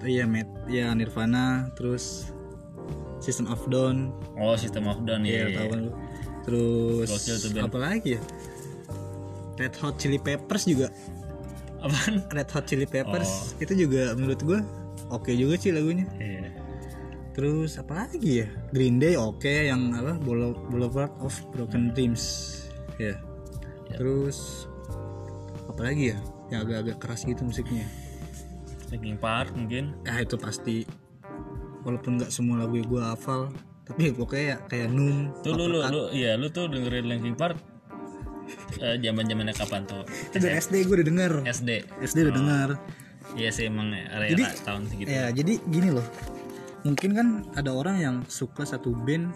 Oh 0.00 0.08
iya 0.08 0.28
Matt. 0.28 0.48
Ya 0.68 0.92
Nirvana. 0.92 1.72
Terus 1.76 2.28
System 3.24 3.48
of 3.48 3.64
Down 3.72 4.12
oh 4.36 4.52
System 4.52 4.84
of 4.84 5.00
Down 5.02 5.24
ya 5.24 5.48
tahu. 5.48 5.68
Kan 5.72 5.80
lu 5.88 5.92
terus 6.44 7.08
apa 7.56 7.78
lagi 7.80 8.20
ya? 8.20 8.22
Red 9.56 9.72
Hot 9.80 9.96
Chili 9.96 10.20
Peppers 10.20 10.68
juga. 10.68 10.92
Apaan? 11.80 12.20
Red 12.28 12.48
Hot 12.52 12.68
Chili 12.68 12.84
Oh. 12.84 12.90
Peppers 12.92 13.56
itu 13.56 13.72
juga 13.72 14.12
menurut 14.12 14.40
gua 14.44 14.60
oke 15.08 15.32
juga 15.32 15.56
sih 15.56 15.72
lagunya. 15.72 16.04
Iya. 16.20 16.52
Terus 17.32 17.80
apa 17.80 18.04
lagi 18.04 18.44
ya? 18.44 18.48
Green 18.76 19.00
Day 19.00 19.16
oke 19.16 19.48
yang 19.48 19.96
apa? 19.96 20.20
Boule- 20.20 20.58
Boulevard 20.68 21.10
of 21.24 21.32
Broken 21.56 21.96
Dreams. 21.96 22.24
Ya. 23.00 23.16
Terus 23.88 24.68
apa 25.64 25.80
lagi 25.88 26.12
ya? 26.12 26.18
Yang 26.54 26.62
agak-agak 26.62 26.96
keras 26.98 27.20
gitu 27.22 27.42
musiknya. 27.42 27.86
Linkin 28.88 29.18
Park 29.18 29.50
mungkin 29.52 29.98
Ya 30.02 30.22
itu 30.22 30.38
pasti 30.38 30.86
walaupun 31.82 32.16
nggak 32.16 32.30
semua 32.30 32.62
lagu 32.62 32.78
gue 32.78 33.02
hafal, 33.02 33.50
tapi 33.84 34.08
pokoknya 34.10 34.44
ya 34.46 34.56
kayak 34.64 34.88
Num. 34.88 35.34
tuh 35.42 35.52
lu 35.52 35.66
lu 35.68 35.80
lu 35.82 36.02
iya 36.10 36.32
lu 36.34 36.48
tuh 36.48 36.64
dengerin 36.64 37.04
Linkin 37.04 37.34
Park 37.34 37.58
zaman 38.78 39.24
zamannya 39.24 39.52
kapan 39.52 39.82
tuh 39.84 40.04
Itu 40.30 40.36
dari 40.38 40.56
SD 40.56 40.84
gue 40.84 40.94
udah 40.94 41.06
denger. 41.06 41.32
SD 41.44 41.70
SD 42.00 42.18
udah 42.24 42.34
denger. 42.34 42.68
iya 43.34 43.48
sih 43.50 43.66
emang 43.66 43.90
area 43.90 44.30
Jadi- 44.30 44.46
tahun 44.62 44.82
segitu 44.86 45.08
Ya 45.10 45.24
jadi 45.28 45.52
gini 45.64 45.90
loh. 45.90 46.06
Mungkin 46.84 47.10
kan 47.12 47.28
ada 47.52 47.72
orang 47.72 47.96
yang 47.96 48.16
suka 48.24 48.62
satu 48.62 48.92
band. 48.94 49.32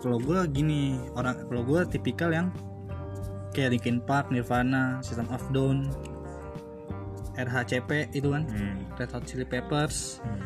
Kalau 0.00 0.16
gue 0.18 0.36
gini 0.50 0.96
orang 1.12 1.44
kalau 1.44 1.62
gue 1.62 1.80
tipikal 1.86 2.28
yang 2.28 2.48
kayak 3.54 3.70
Linkin 3.72 3.98
Park, 4.00 4.28
Nirvana, 4.28 4.98
System 5.00 5.30
of 5.30 5.46
Down, 5.48 5.88
RHCP 7.34 7.90
itu 8.12 8.28
kan, 8.28 8.42
Hmm. 8.44 8.82
Red 8.94 9.10
Hot 9.10 9.24
Chili 9.24 9.44
Peppers. 9.44 10.18
Hmm. 10.20 10.42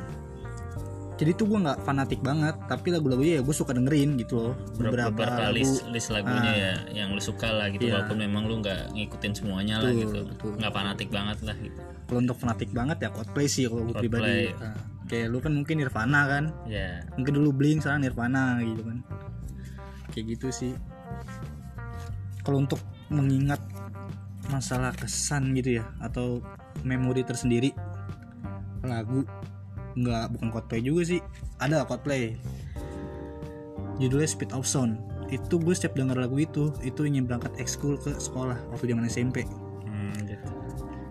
jadi 1.18 1.34
tuh 1.34 1.50
gue 1.50 1.58
nggak 1.58 1.82
fanatik 1.82 2.22
banget 2.22 2.54
tapi 2.70 2.94
lagu-lagunya 2.94 3.32
ya 3.32 3.42
gue 3.42 3.50
suka 3.50 3.74
dengerin 3.74 4.14
gitu 4.16 4.38
loh. 4.38 4.54
Beberapa, 4.78 5.10
beberapa 5.10 5.50
lagu. 5.50 5.58
list 5.58 5.82
list 5.90 6.14
lagunya 6.14 6.52
ya 6.54 6.72
yang 6.94 7.10
lu 7.10 7.18
suka 7.18 7.50
lah 7.50 7.66
gitu 7.68 7.90
Iya. 7.90 7.98
walaupun 7.98 8.18
memang 8.22 8.46
lu 8.46 8.62
nggak 8.62 8.94
ngikutin 8.94 9.32
semuanya 9.34 9.82
lah 9.82 9.90
Betul, 9.90 9.98
gitu. 9.98 10.20
betul. 10.30 10.50
nggak 10.54 10.70
fanatik 10.70 11.08
banget 11.10 11.38
lah 11.42 11.56
gitu. 11.58 11.74
Kalau 12.06 12.18
untuk 12.22 12.38
fanatik 12.38 12.70
banget 12.70 12.96
ya 13.02 13.08
Coldplay 13.10 13.50
sih 13.50 13.66
kalau 13.66 13.82
gue 13.82 13.96
pribadi. 13.98 14.54
Nah, 14.54 14.78
kayak 15.10 15.26
lu 15.26 15.38
kan 15.42 15.52
mungkin 15.52 15.74
Nirvana 15.76 16.20
kan? 16.24 16.44
Ya 16.64 17.02
mungkin 17.12 17.32
dulu 17.34 17.50
Blink 17.50 17.82
sekarang 17.82 18.00
Nirvana 18.00 18.42
gitu 18.62 18.82
kan. 18.86 18.98
Kayak 20.08 20.24
gitu 20.32 20.46
sih. 20.54 20.72
Kalau 22.40 22.62
untuk 22.62 22.78
mengingat 23.08 23.60
masalah 24.48 24.96
kesan 24.96 25.52
gitu 25.56 25.80
ya 25.80 25.84
atau 26.00 26.40
memori 26.84 27.24
tersendiri. 27.24 27.72
Lagu 28.84 29.24
nggak 29.98 30.24
bukan 30.36 30.48
Coldplay 30.52 30.80
juga 30.80 31.02
sih. 31.04 31.20
Ada 31.60 31.84
Coldplay. 31.84 32.36
Judulnya 33.98 34.28
Speed 34.30 34.54
of 34.54 34.64
Sound. 34.64 35.00
Itu 35.28 35.60
gue 35.60 35.74
setiap 35.76 35.98
denger 35.98 36.16
lagu 36.16 36.38
itu 36.40 36.72
itu 36.80 37.04
ingin 37.04 37.28
berangkat 37.28 37.52
ekskul 37.60 38.00
ke 38.00 38.16
sekolah 38.16 38.56
waktu 38.72 38.96
zaman 38.96 39.04
SMP 39.12 39.44
hmm, 39.84 40.24
gitu. 40.24 40.48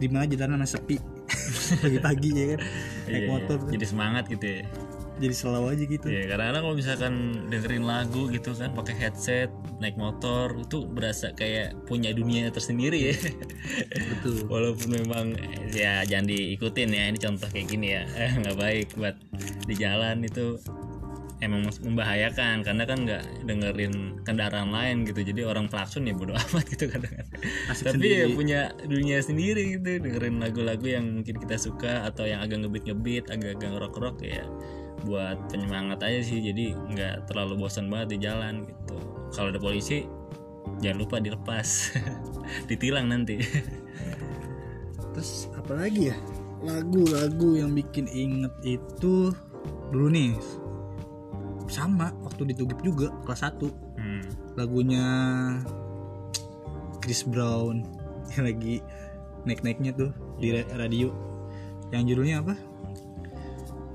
di 0.01 0.07
mana 0.09 0.25
jalanan 0.25 0.65
masih 0.65 0.81
sepi. 0.81 0.97
Pagi-pagi 1.83 2.29
ya 2.33 2.45
kan? 2.55 2.59
Naik 3.05 3.11
Iya, 3.11 3.19
iya. 3.19 3.27
motor 3.29 3.57
jadi 3.69 3.85
semangat 3.85 4.23
gitu 4.31 4.45
ya. 4.47 4.61
Jadi 5.17 5.33
selalu 5.33 5.67
aja 5.73 5.83
gitu. 5.85 6.07
Ya 6.09 6.23
karena 6.29 6.59
kalau 6.61 6.75
misalkan 6.77 7.13
dengerin 7.51 7.85
lagu 7.85 8.29
gitu 8.31 8.53
kan 8.57 8.73
pakai 8.73 8.95
headset 8.97 9.49
naik 9.77 9.95
motor 9.95 10.57
itu 10.57 10.89
berasa 10.89 11.33
kayak 11.37 11.77
punya 11.85 12.09
dunia 12.09 12.49
tersendiri 12.49 13.13
ya. 13.13 13.15
Betul. 13.93 14.45
Walaupun 14.53 14.89
memang 14.89 15.25
ya 15.69 16.01
jangan 16.01 16.27
diikutin 16.33 16.89
ya 16.89 17.03
ini 17.13 17.19
contoh 17.21 17.47
kayak 17.49 17.67
gini 17.69 17.93
ya. 17.93 18.03
Eh, 18.17 18.31
nggak 18.41 18.57
baik 18.57 18.87
buat 18.97 19.15
di 19.69 19.75
jalan 19.77 20.25
itu 20.25 20.57
emang 21.37 21.69
membahayakan 21.69 22.65
karena 22.65 22.83
kan 22.89 23.05
nggak 23.05 23.23
dengerin 23.45 24.25
kendaraan 24.25 24.73
lain 24.73 25.05
gitu. 25.05 25.21
Jadi 25.21 25.45
orang 25.45 25.69
klakson 25.69 26.09
ya 26.09 26.17
bodo 26.17 26.33
amat 26.49 26.65
gitu 26.73 26.89
kadang 26.89 27.13
Asik 27.69 27.93
tapi 27.93 28.07
ya 28.09 28.25
punya 28.33 28.73
dunia 28.81 29.21
sendiri 29.21 29.77
gitu 29.77 30.01
dengerin 30.01 30.41
lagu-lagu 30.41 30.85
yang 30.89 31.21
mungkin 31.21 31.37
kita 31.37 31.61
suka 31.61 32.09
atau 32.09 32.25
yang 32.25 32.41
agak 32.41 32.65
ngebit 32.65 32.89
ngebit 32.89 33.25
agak-agak 33.29 33.77
rock 33.77 33.95
rock 34.01 34.17
ya 34.25 34.41
buat 35.05 35.37
penyemangat 35.53 36.01
aja 36.01 36.25
sih. 36.25 36.41
Jadi 36.41 36.73
nggak 36.73 37.29
terlalu 37.29 37.61
bosan 37.61 37.93
banget 37.93 38.17
di 38.17 38.25
jalan 38.25 38.65
gitu 38.65 39.16
kalau 39.33 39.51
ada 39.51 39.59
polisi 39.59 40.07
jangan 40.79 40.97
lupa 41.01 41.17
dilepas. 41.17 41.95
Ditilang 42.69 43.09
nanti. 43.09 43.41
Terus 45.15 45.49
apa 45.57 45.73
lagi 45.73 46.13
ya? 46.13 46.17
Lagu-lagu 46.61 47.57
yang 47.57 47.73
bikin 47.73 48.09
inget 48.09 48.53
itu 48.65 49.33
dulu 49.89 50.07
nih. 50.11 50.33
Sama 51.67 52.13
waktu 52.23 52.51
di 52.51 52.53
Tugip 52.55 52.79
juga 52.79 53.11
kelas 53.27 53.43
1 53.43 53.99
hmm. 53.99 54.23
lagunya 54.55 55.05
Chris 57.03 57.25
Brown. 57.27 57.83
Yang 58.35 58.43
lagi 58.43 58.75
naik-naiknya 59.47 59.91
tuh 59.95 60.11
di 60.37 60.51
ra- 60.53 60.71
radio. 60.75 61.11
Yang 61.91 62.13
judulnya 62.13 62.43
apa 62.43 62.55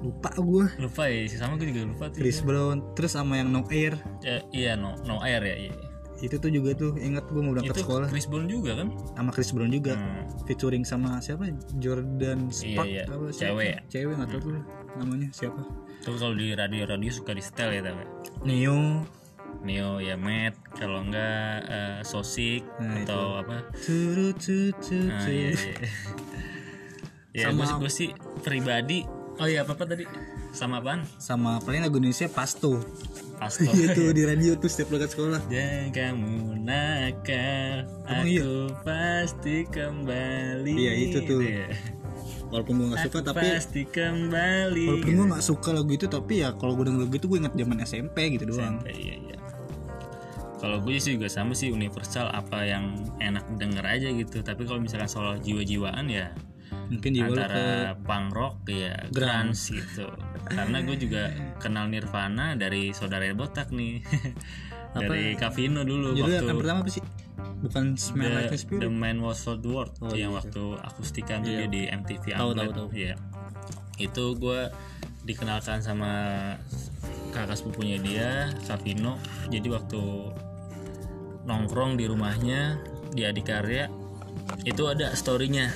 lupa 0.02 0.30
gue 0.34 0.64
lupa 0.82 1.02
ya 1.06 1.22
sama 1.30 1.54
gue 1.56 1.70
juga 1.70 1.82
lupa 1.86 2.04
tuh. 2.10 2.18
Chris 2.18 2.42
Brown 2.42 2.82
terus 2.92 3.14
sama 3.14 3.38
yang 3.38 3.48
No 3.48 3.62
Air. 3.70 3.94
Ya, 4.20 4.42
iya 4.50 4.72
no 4.74 4.98
no 5.06 5.22
air 5.22 5.38
ya 5.40 5.56
iya. 5.70 5.74
itu 6.22 6.38
tuh 6.38 6.50
juga 6.50 6.70
tuh 6.74 6.94
inget 6.98 7.26
gue 7.26 7.42
mau 7.42 7.50
berangkat 7.50 7.74
itu 7.78 7.82
sekolah. 7.82 8.06
Chris 8.06 8.26
Brown 8.26 8.46
juga 8.46 8.78
kan? 8.78 8.94
Sama 9.14 9.30
Chris 9.30 9.50
Brown 9.50 9.70
juga. 9.70 9.94
Hmm. 9.98 10.26
featuring 10.46 10.82
sama 10.82 11.18
siapa? 11.18 11.50
Jordan 11.78 12.46
Spark 12.50 12.86
iya. 12.86 13.06
apa 13.06 13.30
siapa? 13.30 13.58
Cewek 13.58 13.66
ya? 13.66 13.78
cewek 13.90 14.14
nggak 14.18 14.28
tahu 14.30 14.40
tuh 14.42 14.52
namanya 14.98 15.28
siapa. 15.34 15.62
Tuh 16.02 16.14
kalau 16.18 16.34
di 16.34 16.50
radio-radio 16.50 17.10
suka 17.10 17.30
di 17.30 17.42
setel 17.42 17.74
ya 17.74 17.82
tapi 17.82 18.02
Neo. 18.42 19.02
Neo 19.62 19.98
ya 19.98 20.18
Matt. 20.18 20.58
Kalau 20.74 21.02
enggak 21.02 21.62
eh, 21.66 22.00
Sosik 22.02 22.66
Nah, 22.78 23.02
atau 23.02 23.38
apa? 23.38 23.70
Turu, 23.78 24.30
tu, 24.34 24.70
tu, 24.78 24.98
nah, 24.98 25.22
tu. 25.22 25.30
iya, 25.30 25.50
iya. 25.54 25.74
ya 27.38 27.46
Sama- 27.50 27.78
gue 27.78 27.90
sih 27.90 28.10
pribadi 28.42 29.02
oh 29.40 29.46
iya 29.48 29.64
apa 29.64 29.72
apa 29.72 29.84
tadi? 29.88 30.04
Sama 30.52 30.84
apaan? 30.84 31.08
Sama 31.16 31.62
paling 31.64 31.80
lagu 31.80 31.96
Indonesia 31.96 32.28
Pasto. 32.28 32.76
Pasto. 33.40 33.70
Itu 33.88 34.12
di 34.12 34.22
radio 34.28 34.52
tuh 34.60 34.68
setiap 34.68 34.92
berangkat 34.92 35.16
sekolah. 35.16 35.40
Jangan 35.48 35.88
kamu 35.90 36.36
nakal 36.62 37.88
Emang 38.06 38.28
iya? 38.28 38.44
Aku 38.44 38.56
pasti 38.84 39.56
kembali. 39.66 40.72
Iya, 40.76 40.92
itu 41.08 41.18
tuh. 41.24 41.40
Gitu 41.42 41.64
ya. 41.64 41.68
walaupun 42.52 42.84
gue 42.84 42.88
nggak 42.92 43.08
suka 43.08 43.18
Aku 43.24 43.28
tapi 43.32 43.46
pasti 43.48 43.82
kembali. 43.88 44.84
walaupun 44.84 45.10
gue 45.16 45.26
nggak 45.32 45.44
suka 45.48 45.68
lagu 45.72 45.88
itu 45.96 46.04
tapi 46.04 46.44
ya 46.44 46.52
kalau 46.52 46.76
gue 46.76 46.84
denger 46.84 47.08
lagu 47.08 47.14
itu 47.16 47.24
gue 47.24 47.38
inget 47.40 47.54
zaman 47.56 47.78
SMP 47.80 48.16
gitu 48.36 48.44
doang. 48.52 48.76
SMP, 48.84 48.88
iya 49.00 49.16
iya. 49.16 49.36
Kalau 50.60 50.78
gue 50.84 50.94
sih 51.00 51.16
juga 51.16 51.32
sama 51.32 51.56
sih 51.56 51.72
universal 51.72 52.28
apa 52.28 52.62
yang 52.62 52.94
enak 53.18 53.42
denger 53.56 53.82
aja 53.82 54.08
gitu. 54.12 54.44
Tapi 54.44 54.62
kalau 54.68 54.78
misalkan 54.84 55.08
soal 55.08 55.40
jiwa-jiwaan 55.40 56.06
ya 56.12 56.30
mungkin 56.92 57.10
di 57.16 57.20
ke 57.24 57.28
antara 57.32 57.96
punk 58.04 58.28
rock 58.36 58.56
ya 58.68 58.94
grunge 59.08 59.56
gitu 59.72 60.06
karena 60.46 60.78
gue 60.84 60.96
juga 61.00 61.22
kenal 61.56 61.88
Nirvana 61.88 62.52
dari 62.54 62.92
saudara 62.92 63.24
botak 63.32 63.72
nih 63.72 64.04
dari 65.02 65.32
Cavino 65.40 65.82
dulu 65.88 66.12
judulnya 66.12 66.44
waktu 66.44 66.50
yang 66.52 66.60
pertama 66.60 66.80
apa 66.84 66.90
sih 66.92 67.04
bukan 67.62 67.84
Smell 67.94 68.28
The, 68.28 68.58
Like 68.58 68.68
The 68.82 68.90
Man 68.90 69.22
Was 69.22 69.40
Sold 69.46 69.62
the 69.64 69.70
World 69.70 69.94
Oh, 70.02 70.12
yang 70.12 70.34
iya. 70.34 70.38
waktu 70.42 70.62
akustikan 70.82 71.46
tuh 71.46 71.54
Iya. 71.54 71.64
dia 71.64 71.68
di 71.70 71.82
MTV 71.88 72.24
Tahu, 72.34 72.50
tahu, 72.58 72.70
tahu. 72.74 72.88
Iya. 72.90 73.14
Itu 74.02 74.24
gue 74.34 74.66
dikenalkan 75.22 75.78
sama 75.78 76.10
kakak 77.30 77.54
sepupunya 77.54 78.02
dia, 78.02 78.50
Savino. 78.66 79.14
Jadi 79.46 79.70
waktu 79.70 80.02
nongkrong 81.46 81.94
di 81.94 82.10
rumahnya 82.10 82.82
di 83.14 83.22
Adikarya 83.22 83.86
itu 84.66 84.82
ada 84.90 85.14
storynya 85.14 85.70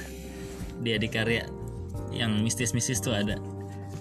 di 0.79 0.91
Adikarya 0.93 1.45
yang 2.11 2.41
mistis-mistis 2.41 2.99
tuh 2.99 3.13
ada. 3.13 3.37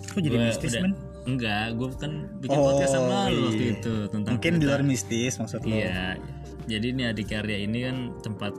kok 0.06 0.20
jadi 0.20 0.36
Gua 0.36 0.48
mistis 0.48 0.72
udah- 0.72 0.84
men 0.84 0.94
Enggak, 1.26 1.74
gue 1.74 1.90
kan 1.98 2.12
bikin 2.38 2.54
Oh, 2.54 2.70
podcast 2.70 2.94
sama 2.94 3.28
lu 3.28 3.50
waktu 3.50 3.66
iya. 3.66 3.74
itu 3.76 3.94
tentang 4.08 4.32
mungkin 4.32 4.54
di 4.56 4.66
luar 4.66 4.82
mistis 4.82 5.34
maksud 5.36 5.58
lo 5.60 5.74
Iya. 5.74 6.22
Jadi 6.66 6.86
ini 6.88 7.04
Adikarya 7.04 7.58
ini 7.60 7.80
kan 7.82 7.98
tempat 8.22 8.54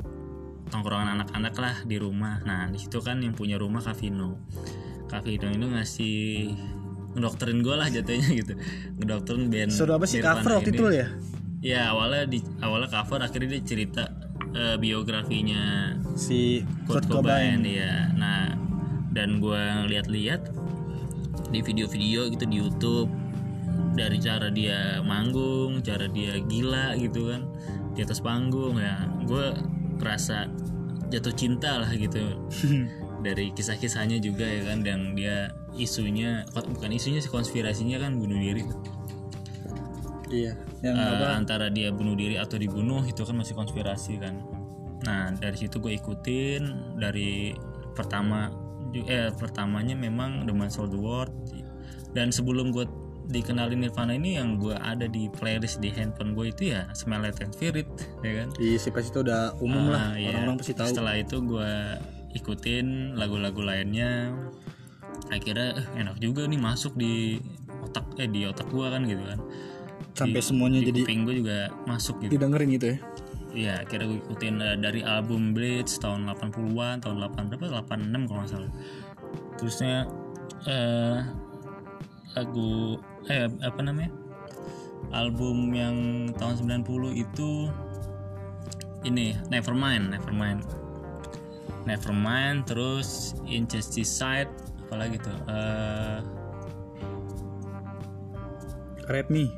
tongkrongan 0.67 1.15
anak-anak 1.17 1.55
lah 1.55 1.77
di 1.83 1.95
rumah. 1.95 2.43
Nah, 2.43 2.67
di 2.67 2.77
situ 2.77 2.99
kan 2.99 3.19
yang 3.19 3.33
punya 3.33 3.55
rumah 3.55 3.79
Kavino. 3.81 4.43
Kavino 5.07 5.47
ini 5.49 5.67
ngasih 5.69 6.19
ngedokterin 7.15 7.63
gue 7.63 7.71
lah 7.73 7.87
jatuhnya 7.87 8.29
gitu. 8.35 8.53
Ngedokterin 8.99 9.47
band. 9.47 9.71
suruh 9.71 9.95
apa 9.95 10.05
sih 10.05 10.19
cover 10.19 10.51
waktu 10.53 10.71
itu 10.71 10.83
lo 10.83 10.91
ya 10.91 11.07
Ya 11.63 11.81
awalnya 11.89 12.27
di 12.27 12.39
awalnya 12.59 12.91
cover 12.91 13.23
akhirnya 13.23 13.49
dia 13.49 13.63
cerita 13.65 14.11
eh, 14.57 14.77
biografinya 14.81 15.93
si 16.17 16.65
Kurt 16.89 17.05
Kurt 17.05 17.21
Cobain 17.21 17.61
Cobain 17.61 17.63
ya. 17.63 18.09
Nah, 18.17 18.57
dan 19.13 19.39
gue 19.39 19.65
lihat-lihat 19.93 20.51
di 21.53 21.61
video-video 21.63 22.33
gitu 22.33 22.45
di 22.49 22.57
YouTube 22.59 23.11
dari 23.93 24.17
cara 24.21 24.49
dia 24.49 25.01
manggung, 25.05 25.81
cara 25.85 26.09
dia 26.09 26.41
gila 26.41 26.97
gitu 26.97 27.33
kan 27.33 27.45
di 27.93 28.01
atas 28.01 28.25
panggung 28.25 28.81
ya. 28.81 29.05
Gue 29.29 29.53
kerasa 30.01 30.49
jatuh 31.07 31.35
cinta 31.37 31.81
lah 31.81 31.91
gitu 31.95 32.19
dari 33.27 33.55
kisah-kisahnya 33.55 34.19
juga 34.19 34.45
ya 34.47 34.63
kan 34.67 34.83
dan 34.83 35.15
dia 35.15 35.55
isunya 35.77 36.43
bukan 36.53 36.91
isunya 36.91 37.21
sih 37.23 37.31
konspirasinya 37.31 38.01
kan 38.01 38.19
bunuh 38.19 38.37
diri 38.37 38.67
iya 40.29 40.53
yang 40.81 40.95
Eh, 40.95 41.07
apa? 41.17 41.35
antara 41.35 41.67
dia 41.69 41.91
bunuh 41.91 42.13
diri 42.13 42.35
atau 42.35 42.57
dibunuh 42.57 43.03
itu 43.03 43.23
kan 43.23 43.35
masih 43.35 43.53
konspirasi 43.53 44.19
kan. 44.19 44.35
Nah 45.03 45.31
dari 45.33 45.55
situ 45.57 45.79
gue 45.79 45.95
ikutin 45.95 46.63
dari 46.97 47.55
pertama 47.93 48.51
eh 48.97 49.29
pertamanya 49.31 49.93
memang 49.93 50.45
The 50.45 50.53
Man 50.53 50.69
Sold 50.69 50.91
the 50.91 50.99
World. 50.99 51.31
Dan 52.11 52.33
sebelum 52.33 52.73
gue 52.73 52.89
dikenalin 53.27 53.83
Nirvana 53.83 54.15
ini 54.15 54.35
yang 54.35 54.57
gue 54.57 54.73
ada 54.73 55.05
di 55.05 55.27
playlist 55.29 55.79
di 55.79 55.91
handphone 55.91 56.33
gue 56.33 56.49
itu 56.49 56.71
ya 56.71 56.87
Smell 56.93 57.21
Like 57.21 57.37
Teen 57.37 57.51
Spirit 57.51 57.87
ya 58.23 58.33
kan? 58.41 58.49
Di 58.55 58.77
si 58.77 58.89
pasti 58.89 59.11
itu 59.11 59.21
udah 59.21 59.59
umum 59.59 59.91
lah 59.91 60.15
Ah, 60.15 60.15
iya. 60.15 60.31
orang-orang 60.31 60.57
pasti 60.57 60.73
tahu. 60.73 60.89
Setelah 60.89 61.15
itu 61.19 61.37
gue 61.41 61.71
ikutin 62.33 62.87
lagu-lagu 63.15 63.61
lainnya. 63.61 64.31
Akhirnya 65.27 65.75
eh, 65.75 65.87
enak 65.99 66.17
juga 66.19 66.47
nih 66.47 66.57
masuk 66.57 66.95
di 66.95 67.43
otak 67.83 68.07
eh 68.17 68.27
di 68.27 68.43
otak 68.43 68.67
gue 68.69 68.87
kan 68.87 69.03
gitu 69.03 69.23
kan 69.23 69.39
sampai 70.17 70.41
Di- 70.41 70.49
semuanya 70.49 70.81
di 70.81 70.89
jadi 70.91 71.01
kuping 71.05 71.21
gue 71.29 71.35
juga 71.45 71.59
masuk 71.85 72.25
gitu 72.25 72.41
didengerin 72.41 72.71
gitu 72.73 72.87
ya 72.97 72.99
Iya, 73.57 73.89
kira 73.89 74.05
gue 74.05 74.21
ikutin 74.21 74.61
eh, 74.61 74.77
dari 74.77 75.01
album 75.01 75.57
Blitz 75.57 75.97
tahun 75.97 76.29
80-an, 76.29 77.01
tahun 77.01 77.17
8 77.25 77.49
berapa? 77.49 77.81
86 77.89 78.29
kalau 78.29 78.41
nggak 78.45 78.53
salah. 78.53 78.73
Terusnya 79.57 79.97
eh 80.69 81.19
lagu 82.37 83.01
eh 83.33 83.49
apa 83.65 83.81
namanya? 83.81 84.13
Album 85.17 85.73
yang 85.73 85.97
tahun 86.37 86.85
90 86.85 87.17
itu 87.17 87.73
ini 89.09 89.33
Nevermind, 89.49 90.13
Nevermind. 90.13 90.61
Nevermind 91.89 92.69
terus 92.69 93.33
Injustice 93.49 94.13
Side 94.21 94.53
apalagi 94.85 95.17
tuh? 95.17 95.33
Eh 95.49 96.21
Rap 99.09 99.33
me, 99.33 99.49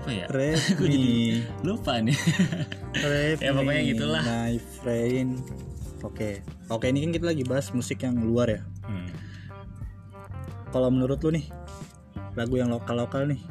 apa 0.00 0.10
ya 0.16 0.26
me, 0.80 1.44
lupa 1.60 2.00
nih 2.00 2.16
rap 3.04 3.38
Ya, 3.38 3.52
pokoknya 3.52 3.82
gitulah. 3.84 4.22
My 4.24 4.56
friend. 4.80 5.44
Oke, 6.00 6.40
oke 6.72 6.88
ini 6.88 7.04
kan 7.04 7.12
kita 7.12 7.26
lagi 7.28 7.44
bahas 7.44 7.68
musik 7.76 8.00
yang 8.00 8.16
luar 8.16 8.48
ya. 8.48 8.60
Hmm. 8.88 9.12
Kalau 10.72 10.88
menurut 10.88 11.20
lu 11.20 11.36
nih, 11.36 11.44
lagu 12.32 12.56
yang 12.56 12.72
lokal-lokal 12.72 13.28
nih, 13.28 13.44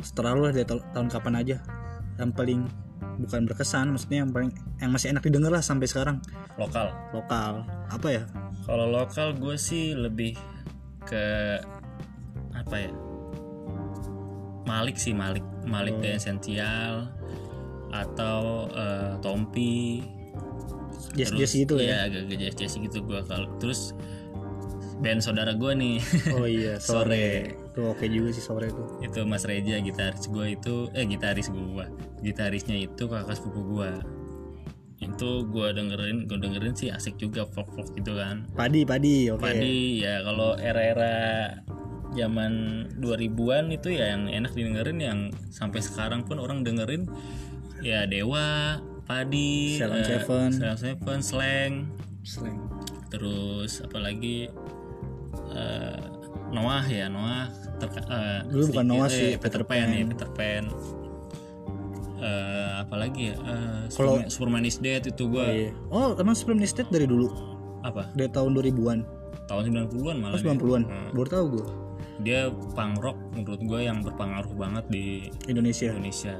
setelah 0.00 0.32
lu 0.32 0.48
dari 0.48 0.64
ta- 0.64 0.80
tahun 0.96 1.12
kapan 1.12 1.34
aja, 1.44 1.56
yang 2.16 2.32
paling 2.32 2.64
bukan 3.20 3.44
berkesan, 3.44 3.92
maksudnya 3.92 4.24
yang 4.24 4.32
paling 4.32 4.50
yang 4.80 4.90
masih 4.96 5.12
enak 5.12 5.22
didengar 5.28 5.52
lah 5.52 5.60
sampai 5.60 5.84
sekarang 5.84 6.24
lokal 6.56 6.88
lokal 7.12 7.68
apa 7.92 8.08
ya? 8.08 8.24
Kalau 8.64 8.88
lokal 8.88 9.36
gue 9.36 9.60
sih 9.60 9.92
lebih 9.92 10.32
ke 11.04 11.60
apa 12.56 12.76
ya? 12.80 13.11
Malik 14.62 14.94
sih 14.94 15.10
Malik, 15.12 15.42
Malik 15.64 15.98
The 15.98 16.16
Essential 16.16 17.10
atau 17.90 18.66
eh, 18.68 19.12
Tompi. 19.20 20.02
Jazz 21.12 21.28
jazz 21.30 21.52
gitu 21.52 21.76
ya? 21.76 21.84
Iya, 21.84 21.96
agak-agak 22.08 22.36
jazz 22.40 22.54
jazz 22.56 22.72
gitu 22.78 22.98
gue 23.02 23.20
kalau 23.26 23.48
terus 23.58 23.92
band 25.02 25.18
saudara 25.18 25.52
gue 25.52 25.72
nih 25.74 25.96
Oh 26.38 26.46
iya 26.46 26.78
Sore. 26.78 27.52
sore. 27.52 27.58
Tuh 27.74 27.84
oke 27.90 28.06
juga 28.06 28.30
sih 28.30 28.40
sore 28.40 28.70
itu. 28.70 28.82
itu 29.02 29.20
Mas 29.26 29.42
Reja 29.42 29.76
gitaris 29.76 30.24
gue 30.24 30.46
itu 30.54 30.74
eh 30.92 31.04
gitaris 31.04 31.50
gue 31.50 31.84
gitarisnya 32.22 32.76
itu 32.78 33.02
kakak 33.04 33.34
sepupu 33.34 33.60
gue 33.76 33.90
itu 35.02 35.30
gue 35.44 35.66
dengerin 35.74 36.30
gue 36.30 36.38
dengerin 36.38 36.74
sih 36.78 36.88
asik 36.88 37.18
juga 37.18 37.42
folk 37.50 37.66
folk 37.74 37.90
gitu 37.92 38.14
kan 38.14 38.46
Padi 38.54 38.86
padi 38.86 39.26
oke. 39.28 39.42
Padi 39.42 40.00
ya 40.00 40.22
kalau 40.22 40.54
era-era 40.54 41.50
zaman 42.12 42.52
2000-an 42.96 43.70
itu 43.70 43.88
ya 43.90 44.12
yang 44.12 44.26
enak 44.26 44.52
didengerin 44.52 44.98
yang 44.98 45.18
sampai 45.48 45.80
sekarang 45.80 46.22
pun 46.22 46.36
orang 46.36 46.60
dengerin 46.60 47.08
ya 47.80 48.04
Dewa, 48.04 48.78
Padi, 49.02 49.76
Salon 49.76 49.98
eh, 49.98 50.06
Seven. 50.06 50.48
Salon 50.50 50.78
Seven, 50.78 51.18
Slang, 51.20 51.74
Slang. 52.22 52.58
terus 53.08 53.80
apalagi 53.80 54.46
eh, 55.50 56.02
Noah 56.48 56.84
ya 56.84 57.08
Noah 57.08 57.48
terka- 57.78 58.06
eh, 58.06 58.40
Dulu 58.46 58.62
bukan 58.70 58.86
Noah 58.86 59.06
eh, 59.06 59.10
sih, 59.10 59.30
Peter, 59.34 59.60
Peter 59.60 59.62
Pan, 59.64 59.88
ya 59.88 59.98
Pan. 59.98 60.08
Peter 60.08 60.28
Pan 60.30 60.64
Eh, 62.22 62.72
apalagi 62.78 63.22
ya 63.24 63.36
eh, 63.36 63.82
Kalau- 63.90 64.22
Superman, 64.22 64.30
Superman 64.30 64.64
is 64.64 64.78
Dead 64.78 65.02
itu 65.02 65.26
gua 65.26 65.42
Iya. 65.44 65.74
Oh 65.90 66.14
emang 66.14 66.38
sebelum 66.38 66.62
State 66.62 66.86
dari 66.86 67.02
dulu 67.04 67.26
apa 67.82 68.14
dari 68.14 68.30
tahun 68.30 68.54
2000-an. 68.54 69.02
tahun 69.42 69.62
90-an 69.90 70.16
malah 70.16 70.30
Oh 70.30 70.38
dia. 70.38 70.54
90-an. 70.54 70.82
Hmm. 70.86 71.10
Baru 71.12 71.26
tahu 71.26 71.44
gue. 71.50 71.66
Dia 72.20 72.52
punk 72.76 73.00
rock 73.00 73.16
menurut 73.32 73.60
gue 73.64 73.80
yang 73.88 74.04
berpengaruh 74.04 74.52
banget 74.52 74.84
di 74.92 75.06
Indonesia. 75.48 75.88
Indonesia 75.96 76.36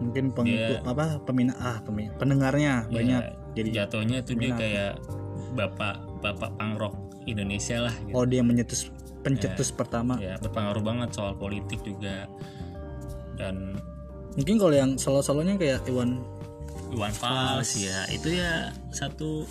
Mungkin 0.00 0.32
pengikut 0.32 0.80
Dia- 0.80 0.88
apa 0.88 1.20
peminat 1.28 1.56
ah 1.60 1.78
peminat 1.84 2.16
pendengarnya 2.16 2.88
banyak. 2.88 3.20
Ya, 3.20 3.36
Jadi 3.52 3.68
jatuhnya 3.76 4.16
itu 4.24 4.32
dia 4.38 4.56
kayak 4.56 4.92
bapak 5.52 6.00
bapak 6.24 6.50
punk 6.56 6.74
rock 6.80 6.94
Indonesia 7.28 7.84
lah 7.84 7.94
gitu. 8.06 8.14
oh 8.16 8.24
dia 8.24 8.40
menyetus 8.40 8.88
pencetus 9.20 9.68
pertama. 9.74 10.16
ya 10.16 10.40
berpengaruh 10.40 10.80
banget 10.80 11.12
soal 11.12 11.36
politik 11.36 11.84
juga 11.84 12.24
dan 13.36 13.76
Mungkin 14.30 14.62
kalau 14.62 14.74
yang 14.74 14.90
solo-solonya 14.94 15.58
kayak 15.58 15.82
Iwan 15.90 16.22
Iwan 16.94 17.10
Fals 17.10 17.74
ya 17.76 18.06
itu 18.14 18.38
ya 18.38 18.70
satu 18.94 19.42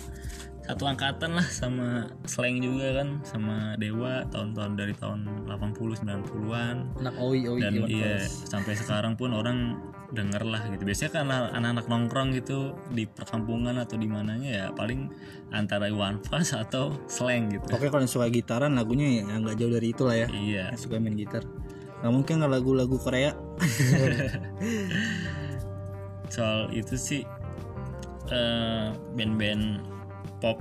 satu 0.70 0.86
angkatan 0.86 1.34
lah 1.34 1.46
sama 1.50 2.06
Slang 2.30 2.62
juga 2.62 3.02
kan 3.02 3.18
sama 3.26 3.74
Dewa 3.74 4.22
tahun-tahun 4.30 4.78
dari 4.78 4.94
tahun 4.94 5.50
80 5.50 6.06
90-an 6.06 6.76
anak 7.02 7.14
Oi 7.18 7.42
Oi 7.50 7.58
dan 7.58 7.74
iya 7.90 8.22
sampai 8.22 8.78
sekarang 8.78 9.18
pun 9.18 9.34
orang 9.34 9.82
denger 10.14 10.46
lah 10.46 10.62
gitu 10.70 10.86
biasanya 10.86 11.10
kan 11.10 11.26
anak-anak 11.26 11.86
nongkrong 11.90 12.30
gitu 12.38 12.78
di 12.94 13.06
perkampungan 13.06 13.78
atau 13.82 13.98
di 13.98 14.06
mananya 14.06 14.50
ya 14.50 14.66
paling 14.74 15.10
antara 15.50 15.90
Iwan 15.90 16.22
Fals 16.22 16.54
atau 16.54 16.94
slang 17.10 17.50
gitu 17.50 17.66
Oke 17.74 17.90
kalau 17.90 18.06
yang 18.06 18.10
suka 18.10 18.30
gitaran 18.30 18.78
lagunya 18.78 19.22
ya 19.22 19.26
nggak 19.26 19.58
jauh 19.58 19.74
dari 19.74 19.90
itu 19.90 20.06
lah 20.06 20.14
ya. 20.14 20.28
iya 20.30 20.70
Yang 20.74 20.86
suka 20.86 21.02
main 21.02 21.18
gitar. 21.18 21.42
Nggak 22.02 22.12
mungkin 22.14 22.34
nggak 22.42 22.52
lagu-lagu 22.52 22.96
Korea. 22.98 23.34
soal 26.30 26.70
itu 26.70 26.94
sih 26.94 27.22
eh, 28.30 28.88
band-band 29.18 29.82
pop 30.40 30.58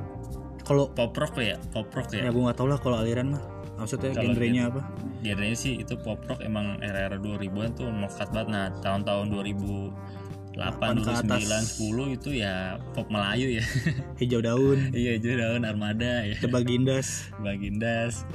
Kalau 0.61 0.85
pop 0.87 1.09
rock 1.11 1.33
ya 1.35 1.57
pop 1.71 1.89
rock 1.89 2.13
ya 2.13 2.19
ya 2.19 2.29
gue 2.29 2.39
nggak 2.39 2.53
tahu 2.55 2.67
lah 2.67 2.77
kalau 2.77 2.99
aliran 2.99 3.33
mah. 3.33 3.43
Maksudnya 3.75 4.11
Kalau 4.11 4.29
genrenya 4.29 4.63
apa? 4.67 4.81
genrenya 5.19 5.55
sih 5.55 5.73
itu 5.77 5.95
pop 5.95 6.19
rock 6.23 6.39
emang 6.39 6.77
era-era 6.79 7.15
2000-an 7.15 7.71
tuh 7.73 7.89
mokat 7.89 8.29
banget 8.29 8.51
nah 8.51 8.67
tahun-tahun 8.77 9.31
2008 9.31 10.99
ke 10.99 11.09
atas. 11.09 11.47
2009 11.79 12.11
10 12.11 12.15
itu 12.15 12.29
ya 12.35 12.53
pop 12.91 13.07
Melayu 13.07 13.47
ya 13.49 13.63
Hijau 14.19 14.39
daun, 14.39 14.91
iya 14.91 15.15
itu 15.15 15.31
daun 15.31 15.63
armada 15.63 16.21
ya 16.21 16.35
The 16.37 16.47
Bagindas. 16.47 17.27
Bagindas 17.45 18.27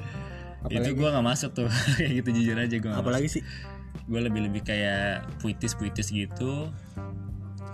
Apalagi? 0.60 0.80
itu 0.80 0.90
gue 0.96 1.08
nggak 1.08 1.26
masuk 1.26 1.50
tuh 1.52 1.68
kayak 2.00 2.12
gitu 2.18 2.28
jujur 2.34 2.56
aja 2.56 2.76
gue 2.80 2.90
Apalagi 2.90 3.28
sih? 3.30 3.42
gue 4.04 4.20
lebih 4.20 4.44
lebih 4.44 4.64
kayak 4.64 5.28
puitis 5.38 5.72
puitis 5.72 6.08
gitu 6.08 6.68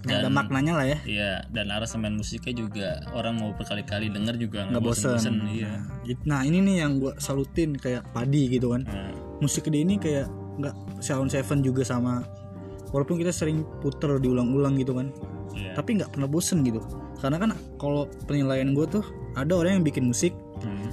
Yang 0.02 0.18
ada 0.18 0.30
maknanya 0.30 0.72
lah 0.74 0.86
ya. 0.86 0.98
iya 1.04 1.32
dan 1.48 1.68
aransemen 1.68 2.14
musiknya 2.14 2.54
juga 2.54 2.88
orang 3.10 3.36
mau 3.36 3.50
berkali-kali 3.52 4.08
denger 4.08 4.34
juga 4.36 4.64
Nggak 4.66 4.80
bosen. 4.80 5.12
bosen 5.14 5.34
iya 5.46 5.72
Nah, 6.24 6.24
Nah 6.26 6.40
ini 6.42 6.58
nih 6.62 6.76
yang 6.80 6.96
gue 6.96 7.12
salutin 7.16 7.74
kayak 7.74 8.08
padi 8.10 8.48
gitu 8.48 8.72
kan. 8.72 8.82
Nah, 8.82 9.12
Musik 9.38 9.66
dia 9.66 9.80
ini 9.80 9.96
kayak 9.96 10.28
nggak 10.56 10.74
Sound 10.98 11.28
Seven 11.28 11.60
juga 11.60 11.80
sama. 11.82 12.24
Walaupun 12.90 13.16
kita 13.16 13.30
sering 13.30 13.62
puter 13.78 14.16
diulang-ulang 14.16 14.74
gitu 14.74 14.92
kan. 14.92 15.12
iya. 15.50 15.72
Tapi 15.72 15.96
nggak 15.96 16.10
pernah 16.10 16.26
bosen 16.26 16.60
gitu. 16.60 16.80
Karena 17.16 17.36
kan 17.36 17.50
kalau 17.76 18.04
penilaian 18.24 18.70
gue 18.70 18.86
tuh 18.86 19.04
ada 19.32 19.52
orang 19.54 19.78
yang 19.78 19.84
bikin 19.84 20.06
musik 20.06 20.32
Hmm, 20.60 20.92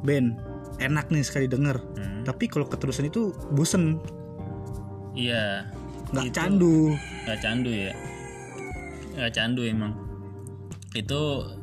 band 0.00 0.38
enak 0.78 1.06
nih 1.08 1.22
sekali 1.22 1.46
denger. 1.46 1.78
hmm. 1.78 2.22
Tapi 2.22 2.46
kalau 2.46 2.62
keterusan 2.64 3.06
itu 3.06 3.30
bosen, 3.50 3.98
iya 5.14 5.66
nggak 6.10 6.30
candu. 6.30 6.94
nggak 7.26 7.38
candu 7.40 7.70
ya 7.70 7.92
nggak 9.20 9.36
candu 9.36 9.62
emang 9.68 9.92
itu 10.96 11.20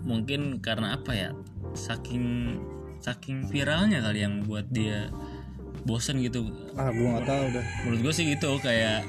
mungkin 0.08 0.62
karena 0.64 0.96
apa 0.96 1.12
ya 1.12 1.30
saking 1.76 2.56
saking 3.04 3.50
viralnya 3.50 4.00
kali 4.00 4.24
yang 4.24 4.46
buat 4.48 4.70
dia 4.72 5.12
bosen 5.84 6.20
gitu 6.24 6.48
Ah 6.76 6.92
gue 6.92 7.08
nggak 7.08 7.28
tahu 7.28 7.44
dah. 7.52 7.66
menurut 7.84 8.00
gue 8.08 8.14
sih 8.14 8.26
gitu 8.30 8.56
kayak 8.62 9.04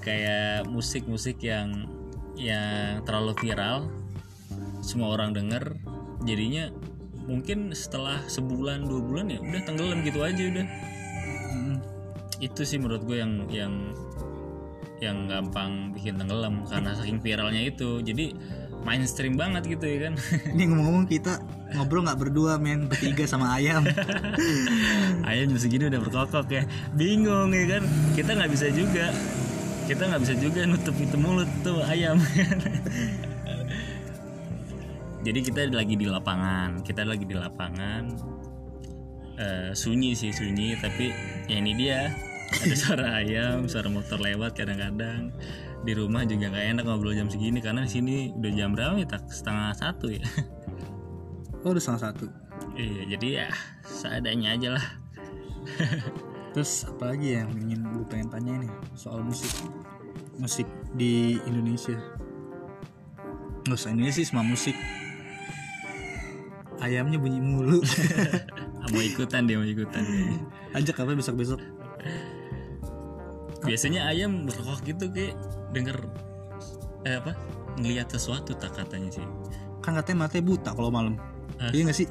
kayak 0.00 0.64
musik-musik 0.70 1.42
yang 1.42 1.90
yang 2.38 3.02
terlalu 3.02 3.34
viral 3.36 3.90
semua 4.80 5.12
orang 5.12 5.34
denger 5.34 5.74
jadinya 6.24 6.70
mungkin 7.28 7.76
setelah 7.76 8.24
sebulan 8.24 8.88
dua 8.88 9.00
bulan 9.04 9.26
ya 9.28 9.38
udah 9.42 9.60
tenggelam 9.68 10.00
gitu 10.06 10.22
aja 10.24 10.42
udah 10.48 10.66
Hmm. 11.48 11.80
itu 12.44 12.62
sih 12.62 12.76
menurut 12.76 13.02
gue 13.08 13.18
yang 13.18 13.32
yang 13.48 13.74
yang 14.98 15.30
gampang 15.30 15.94
bikin 15.94 16.18
tenggelam 16.18 16.66
karena 16.66 16.94
saking 16.98 17.18
viralnya 17.22 17.62
itu. 17.62 18.02
Jadi 18.02 18.34
mainstream 18.82 19.34
banget 19.34 19.66
gitu 19.66 19.84
ya 19.86 20.08
kan. 20.08 20.14
Ini 20.54 20.62
ngomong-ngomong 20.70 21.06
kita 21.10 21.42
ngobrol 21.74 22.06
nggak 22.06 22.18
berdua 22.18 22.56
men? 22.58 22.86
Bertiga 22.88 23.26
sama 23.26 23.54
ayam. 23.58 23.84
ayam 25.28 25.44
jam 25.52 25.58
segini 25.58 25.90
udah 25.90 26.00
berkokok 26.02 26.46
ya. 26.50 26.62
Bingung 26.94 27.52
ya 27.54 27.78
kan? 27.78 27.82
Kita 28.14 28.30
nggak 28.38 28.50
bisa 28.52 28.66
juga. 28.72 29.12
Kita 29.88 30.02
nggak 30.04 30.22
bisa 30.24 30.34
juga 30.36 30.60
nutup 30.68 30.96
itu 31.00 31.16
mulut 31.16 31.48
tuh 31.64 31.80
ayam. 31.84 32.20
Jadi 35.26 35.38
kita 35.44 35.68
lagi 35.68 35.94
di 35.98 36.06
lapangan. 36.06 36.80
Kita 36.84 37.02
lagi 37.04 37.24
di 37.26 37.36
lapangan. 37.36 38.02
Eh, 39.38 39.70
sunyi 39.74 40.14
sih 40.14 40.32
sunyi. 40.32 40.78
Tapi 40.78 41.10
ya 41.50 41.56
ini 41.58 41.72
dia 41.74 42.27
ada 42.48 42.74
suara 42.74 43.06
ayam 43.20 43.68
suara 43.68 43.88
motor 43.92 44.18
lewat 44.20 44.56
kadang-kadang 44.56 45.32
di 45.84 45.92
rumah 45.94 46.26
juga 46.26 46.50
nggak 46.50 46.66
enak 46.74 46.84
ngobrol 46.88 47.14
jam 47.14 47.28
segini 47.30 47.62
karena 47.62 47.86
di 47.86 47.90
sini 47.92 48.16
udah 48.34 48.52
jam 48.56 48.74
berapa 48.74 48.98
ya 48.98 49.06
tak 49.06 49.28
setengah 49.30 49.72
satu 49.76 50.06
ya 50.10 50.24
Oh 51.66 51.74
udah 51.74 51.82
salah 51.82 52.10
satu. 52.10 52.30
iya 52.78 53.02
jadi 53.18 53.28
ya 53.44 53.48
seadanya 53.82 54.54
aja 54.54 54.68
lah 54.78 54.84
Terus 56.56 56.88
apa 56.88 57.14
lagi 57.14 57.36
ya 57.36 57.44
yang 57.44 57.52
ingin 57.54 57.80
gue 57.92 58.04
pengen 58.08 58.28
tanya 58.32 58.52
nih 58.64 58.72
soal 58.96 59.20
musik 59.20 59.52
musik 60.40 60.66
di 60.96 61.36
Indonesia. 61.44 61.98
Nggak 63.68 63.78
usah 63.78 63.90
Indonesia 63.92 64.16
sih 64.22 64.26
semua 64.26 64.46
musik. 64.46 64.76
Ayamnya 66.78 67.18
bunyi 67.20 67.42
mulu. 67.42 67.82
mau 68.94 69.02
ikutan 69.02 69.44
dia 69.44 69.60
mau 69.60 69.66
ikutan 69.66 70.02
dia. 70.02 70.30
Ajak 70.72 71.04
apa 71.04 71.12
besok 71.18 71.36
besok? 71.36 71.60
Biasanya 73.68 74.00
ayam 74.08 74.48
berkokok 74.48 74.80
gitu 74.88 75.04
kayak 75.12 75.36
denger 75.76 75.96
eh 77.06 77.20
apa 77.20 77.36
ngelihat 77.78 78.10
sesuatu 78.10 78.56
tak 78.58 78.74
katanya 78.74 79.12
sih 79.12 79.26
Kan 79.88 79.96
katanya 79.96 80.26
matanya 80.26 80.44
buta 80.44 80.70
kalau 80.74 80.90
malam. 80.92 81.14
Hah? 81.56 81.70
Iya 81.72 81.88
nggak 81.88 81.98
sih? 81.98 82.08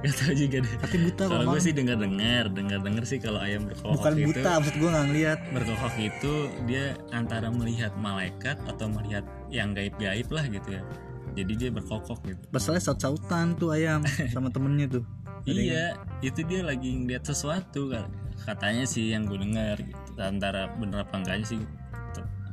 Gak 0.00 0.14
tau 0.16 0.32
juga 0.32 0.56
deh. 0.64 0.74
Tapi 0.80 0.96
buta 1.04 1.22
Kalau 1.28 1.44
gue 1.52 1.60
sih 1.60 1.72
dengar 1.76 1.96
dengar, 2.00 2.44
dengar 2.48 2.80
dengar 2.80 3.04
sih 3.04 3.20
kalau 3.20 3.36
ayam 3.36 3.68
berkokok 3.68 4.00
bukan 4.00 4.12
itu 4.16 4.26
buta 4.32 4.50
maksud 4.58 4.76
gue 4.80 4.90
nggak 4.90 5.06
ngeliat 5.12 5.40
berkokok 5.52 5.94
itu 6.00 6.32
dia 6.64 6.84
antara 7.12 7.52
melihat 7.52 7.92
malaikat 8.00 8.56
atau 8.64 8.88
melihat 8.88 9.22
yang 9.52 9.76
gaib-gaib 9.76 10.28
lah 10.32 10.44
gitu 10.48 10.68
ya. 10.80 10.82
Jadi 11.30 11.52
dia 11.54 11.70
berkokok 11.70 12.18
gitu. 12.26 12.42
masalahnya 12.50 12.82
saut-sautan 12.90 13.54
tuh 13.54 13.70
ayam 13.70 14.02
sama 14.34 14.50
temennya 14.50 14.98
tuh 14.98 15.04
Iya, 15.48 15.96
itu 16.20 16.44
dia 16.44 16.60
lagi 16.60 17.00
ngeliat 17.00 17.24
sesuatu. 17.24 17.88
Katanya 18.44 18.84
sih 18.84 19.08
yang 19.08 19.24
gue 19.24 19.40
dengar 19.40 19.80
gitu. 19.80 19.99
Antara 20.18 20.72
bener 20.74 21.04
apa 21.04 21.14
enggaknya 21.20 21.46
sih 21.46 21.60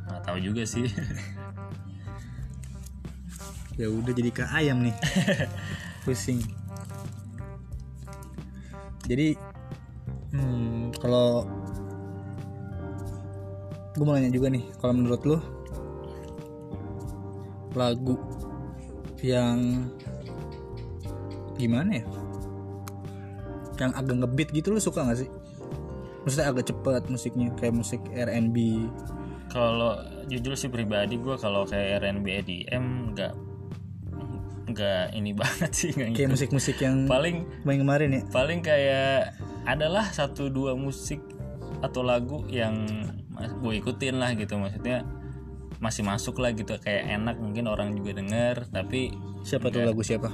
nggak 0.08 0.24
tahu 0.24 0.38
juga 0.40 0.64
sih. 0.64 0.88
ya 3.80 3.88
udah 3.92 4.14
jadi 4.16 4.32
ke 4.32 4.44
ayam 4.50 4.82
nih. 4.88 4.96
Pusing. 6.08 6.40
Jadi 9.08 9.36
hmm, 10.32 10.96
kalau 11.00 11.48
gue 13.96 14.06
mau 14.06 14.14
nanya 14.14 14.30
juga 14.30 14.48
nih 14.54 14.64
kalau 14.78 14.94
menurut 14.94 15.22
lo 15.26 15.40
lagu 17.76 18.16
yang 19.20 19.90
gimana 21.60 22.02
ya? 22.02 22.06
Yang 23.78 23.92
agak 23.94 24.16
ngebeat 24.24 24.50
gitu 24.56 24.68
lo 24.74 24.80
suka 24.82 25.06
gak 25.06 25.22
sih 25.22 25.30
maksudnya 26.28 26.52
agak 26.52 26.68
cepet 26.68 27.04
musiknya 27.08 27.48
kayak 27.56 27.76
musik 27.80 28.04
R&B 28.12 28.58
kalau 29.48 29.96
jujur 30.28 30.60
sih 30.60 30.68
pribadi 30.68 31.16
gue 31.16 31.40
kalau 31.40 31.64
kayak 31.64 32.04
R&B 32.04 32.28
EDM 32.44 33.16
nggak 33.16 33.34
nggak 34.68 35.16
ini 35.16 35.32
banget 35.40 35.72
sih 35.72 35.96
nggak 35.96 36.20
kayak 36.20 36.30
musik-musik 36.36 36.76
yang 36.84 37.08
paling 37.08 37.48
main 37.64 37.80
kemarin 37.80 38.10
ya? 38.12 38.22
paling 38.28 38.60
kayak 38.60 39.40
adalah 39.64 40.12
satu 40.12 40.52
dua 40.52 40.76
musik 40.76 41.24
atau 41.82 42.02
lagu 42.02 42.44
yang 42.50 42.88
gue 43.38 43.74
ikutin 43.78 44.18
lah 44.18 44.34
gitu. 44.34 44.58
Maksudnya 44.58 45.06
masih 45.78 46.02
masuk 46.02 46.42
lah 46.42 46.58
gitu 46.58 46.74
kayak 46.82 47.06
enak 47.06 47.38
mungkin 47.38 47.70
orang 47.70 47.94
juga 47.94 48.18
denger 48.18 48.66
tapi 48.74 49.14
siapa 49.46 49.70
tuh 49.70 49.86
lagu 49.86 50.02
siapa? 50.02 50.34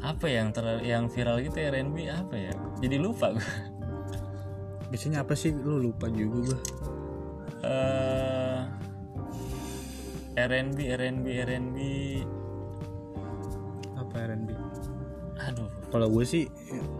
Apa 0.00 0.28
yang 0.28 0.52
ter 0.52 0.64
yang 0.84 1.08
viral 1.08 1.40
gitu 1.44 1.56
ya 1.60 1.72
R&B 1.72 1.96
apa 2.08 2.34
ya? 2.36 2.52
Jadi 2.80 2.96
lupa 3.00 3.32
gue 3.32 3.48
biasanya 4.90 5.22
apa 5.24 5.32
sih? 5.38 5.54
Lu 5.54 5.78
lupa 5.78 6.10
juga 6.10 6.52
gua. 6.52 6.58
Eh 7.64 8.60
R&B 10.40 10.78
R&B 10.94 11.26
R&B 11.42 11.76
apa 13.98 14.14
R&B 14.30 14.48
aduh. 15.40 15.68
Kalau 15.90 16.06
gue 16.12 16.24
sih 16.24 16.44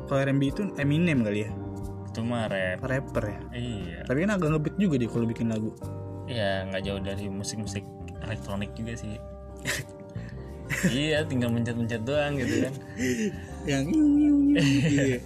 kalau 0.08 0.20
R&B 0.24 0.42
itu 0.50 0.62
Eminem 0.80 1.22
kali 1.22 1.46
ya. 1.46 1.50
Itu 2.10 2.26
mah 2.26 2.50
rap. 2.50 2.82
Rapper 2.82 3.24
ya? 3.28 3.40
Iya. 3.54 4.00
Tapi 4.08 4.18
kan 4.26 4.30
agak 4.34 4.48
ngebeat 4.56 4.76
juga 4.80 4.94
dia 4.98 5.08
kalau 5.12 5.26
bikin 5.28 5.46
lagu. 5.52 5.70
Ya 6.26 6.64
nggak 6.66 6.82
jauh 6.82 7.00
dari 7.00 7.26
musik-musik 7.30 7.84
elektronik 8.24 8.72
juga 8.74 8.96
sih. 8.96 9.16
Iya 10.86 11.26
tinggal 11.26 11.50
mencet-mencet 11.50 12.06
doang 12.06 12.38
gitu 12.38 12.62
kan 12.62 12.74
yang 13.68 13.84
iya. 14.56 15.20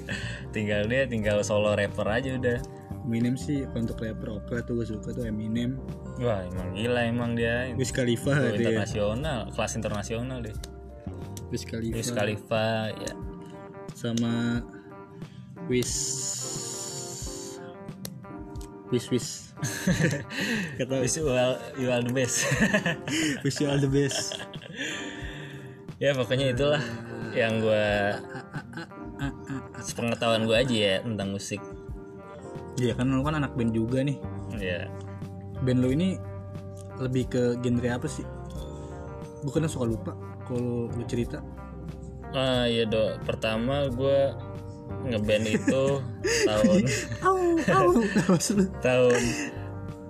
tinggal 0.50 0.86
dia 0.90 1.06
tinggal 1.06 1.42
solo 1.46 1.74
rapper 1.74 2.06
aja 2.08 2.34
udah. 2.38 2.58
Eminem 3.04 3.36
sih 3.36 3.68
kalau 3.68 3.84
untuk 3.84 4.00
rapper 4.00 4.28
oke 4.40 4.48
lah 4.48 4.64
tuh 4.64 4.80
gue 4.80 4.86
suka 4.88 5.12
tuh 5.12 5.28
Eminem. 5.28 5.76
Wah 6.24 6.40
emang 6.40 6.68
gila 6.72 7.00
emang 7.04 7.30
dia. 7.36 7.68
Wiz 7.76 7.92
Khalifa 7.92 8.32
gitu 8.32 8.64
ya. 8.64 8.80
internasional 8.80 9.52
kelas 9.52 9.72
internasional 9.76 10.38
deh. 10.40 10.56
Wiz 11.52 11.68
Khalifa. 11.68 11.94
Wiz 12.00 12.08
Khalifa 12.10 12.66
ya. 12.96 13.14
Sama 13.92 14.64
Wiz 15.68 15.92
Wiz 18.88 19.06
Wiz. 19.12 19.28
Kata 20.76 21.00
Wish 21.00 21.16
you 21.16 21.28
all, 21.30 21.56
you 21.80 21.88
all 21.88 22.04
the 22.04 22.12
best 22.12 22.44
Wish 23.40 23.64
you 23.64 23.70
all 23.70 23.80
the 23.80 23.88
best 23.88 24.36
ya 26.02 26.10
pokoknya 26.14 26.50
itulah 26.50 26.82
yang 27.34 27.62
gue 27.62 27.86
sepengetahuan 29.82 30.46
gue 30.46 30.56
aja 30.56 30.74
ya 30.74 30.96
tentang 31.02 31.34
musik. 31.34 31.60
Iya 32.78 32.98
kan 32.98 33.10
lu 33.10 33.22
kan 33.22 33.38
anak 33.38 33.54
band 33.54 33.74
juga 33.74 34.02
nih. 34.02 34.18
Ya 34.58 34.90
band 35.62 35.82
lu 35.82 35.94
ini 35.94 36.18
lebih 36.98 37.30
ke 37.30 37.42
genre 37.62 37.88
apa 37.90 38.06
sih? 38.06 38.26
Gue 39.42 39.52
kan 39.52 39.66
suka 39.70 39.86
lupa 39.86 40.12
kalau 40.46 40.90
lu 40.90 41.04
cerita? 41.06 41.42
Ah 42.34 42.66
iya 42.66 42.86
dok. 42.86 43.22
Pertama 43.26 43.86
gue 43.90 44.34
ngeband 45.10 45.46
itu 45.46 45.84
tahun 46.48 46.82
au 47.22 47.38
au. 47.70 47.88
Tahun 48.86 49.22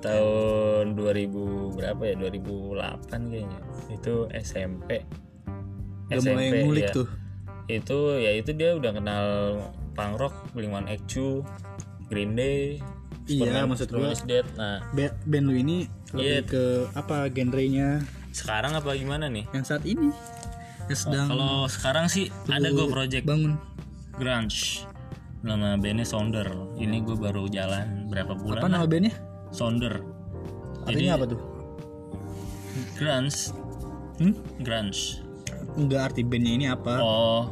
tahun 0.04 0.84
2000 1.00 1.76
berapa 1.80 2.02
ya? 2.04 2.14
2008 2.20 3.32
kayaknya. 3.32 3.60
Itu 3.92 4.28
SMP 4.36 5.23
udah 6.10 6.22
mulai 6.24 6.46
ngulik 6.64 6.84
ya. 6.90 6.92
tuh. 6.92 7.08
Itu 7.64 7.98
ya 8.20 8.30
itu 8.36 8.50
dia 8.52 8.76
udah 8.76 8.90
kenal 8.92 9.24
punk 9.94 10.20
rock 10.20 10.34
Blink-182 10.52 11.40
Green 12.10 12.36
Day 12.36 12.82
Iya, 13.24 13.64
maksud 13.64 13.88
is 13.88 14.20
Dead 14.28 14.44
nah. 14.52 14.84
Ba- 14.92 15.16
band 15.24 15.48
lu 15.48 15.56
ini 15.56 15.88
Iya. 16.12 16.44
lebih 16.44 16.52
ke 16.52 16.64
apa 16.92 17.32
genrenya? 17.32 18.04
Sekarang 18.36 18.76
apa 18.76 18.92
gimana 18.92 19.32
nih? 19.32 19.48
Yang 19.56 19.64
saat 19.64 19.84
ini. 19.88 20.12
Yang 20.92 21.08
sedang 21.08 21.32
kalau 21.32 21.64
sekarang 21.64 22.06
sih 22.12 22.28
ada 22.52 22.68
gue 22.68 22.84
project 22.92 23.24
bangun. 23.24 23.56
Grunge. 24.20 24.84
Nama 25.40 25.80
bandnya 25.80 26.04
Sounder 26.04 26.46
ini 26.76 27.00
gue 27.00 27.16
baru 27.16 27.48
jalan 27.48 28.12
berapa 28.12 28.36
bulan 28.36 28.60
apa 28.60 28.68
nama 28.68 28.84
bandnya? 28.84 29.16
Sounder 29.48 30.04
artinya 30.84 31.16
apa 31.16 31.24
tuh? 31.32 31.40
Grunge. 33.00 33.56
Hmm? 34.14 34.34
grunge 34.62 35.23
enggak 35.76 36.12
arti 36.12 36.20
bandnya 36.22 36.52
ini 36.54 36.66
apa? 36.70 36.94
Oh 37.00 37.42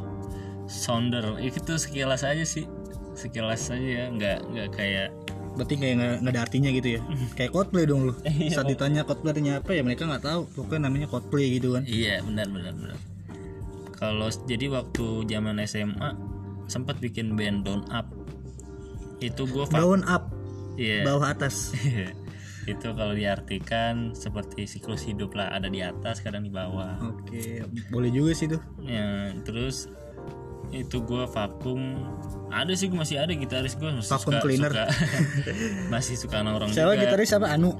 Sounder. 0.67 1.37
Itu 1.43 1.75
sekilas 1.75 2.23
aja 2.23 2.43
sih. 2.43 2.65
Sekilas 3.13 3.69
aja 3.69 3.83
ya 3.83 4.05
nggak 4.09 4.37
nggak 4.49 4.69
kayak 4.73 5.09
berarti 5.53 5.77
kayak 5.77 5.93
nggak 6.01 6.13
nggak 6.25 6.33
ada 6.33 6.41
artinya 6.41 6.69
gitu 6.73 6.87
ya? 6.97 7.01
Kayak 7.37 7.51
Coldplay 7.53 7.85
dong 7.85 8.09
lu. 8.09 8.13
Iya, 8.25 8.57
saat 8.57 8.67
ditanya 8.71 9.05
Coldplay 9.05 9.31
artinya 9.37 9.53
apa 9.61 9.71
ya 9.75 9.81
mereka 9.85 10.09
nggak 10.09 10.23
tahu. 10.25 10.41
Pokoknya 10.57 10.89
namanya 10.89 11.07
Coldplay 11.11 11.61
gitu 11.61 11.77
kan. 11.77 11.83
Iya 11.85 12.25
benar 12.25 12.47
benar 12.49 12.73
benar. 12.73 12.97
Kalau 13.93 14.27
jadi 14.49 14.65
waktu 14.67 15.05
zaman 15.29 15.61
SMA 15.63 16.09
sempat 16.67 16.97
bikin 16.99 17.37
band 17.37 17.67
Down 17.69 17.85
Up. 17.93 18.09
Itu 19.23 19.47
gue 19.47 19.63
down 19.71 20.03
up. 20.03 20.27
Iya. 20.75 21.07
Bawah 21.07 21.31
atas 21.31 21.71
itu 22.63 22.87
kalau 22.95 23.11
diartikan 23.11 24.15
seperti 24.15 24.63
siklus 24.63 25.03
hidup 25.03 25.35
lah 25.35 25.51
ada 25.51 25.67
di 25.67 25.83
atas 25.83 26.23
kadang 26.23 26.43
di 26.43 26.51
bawah. 26.51 26.95
Oke 27.03 27.61
boleh 27.89 28.09
juga 28.09 28.31
sih 28.31 28.47
tuh. 28.47 28.61
Ya 28.79 29.31
terus 29.43 29.91
itu 30.71 31.03
gue 31.03 31.23
vakum. 31.27 31.81
Ada 32.49 32.73
sih 32.73 32.89
gue 32.89 32.97
masih 32.97 33.21
ada 33.21 33.29
gitaris 33.31 33.75
gue 33.75 33.89
masih 33.89 34.09
Vacuum 34.09 34.33
suka, 34.33 34.41
cleaner. 34.41 34.71
suka. 34.73 34.85
Masih 35.93 36.15
suka 36.17 36.37
nongkrong 36.41 36.71
siapa 36.71 36.93
juga. 36.93 37.03
gitaris 37.05 37.27
siapa 37.29 37.47
Anu? 37.49 37.71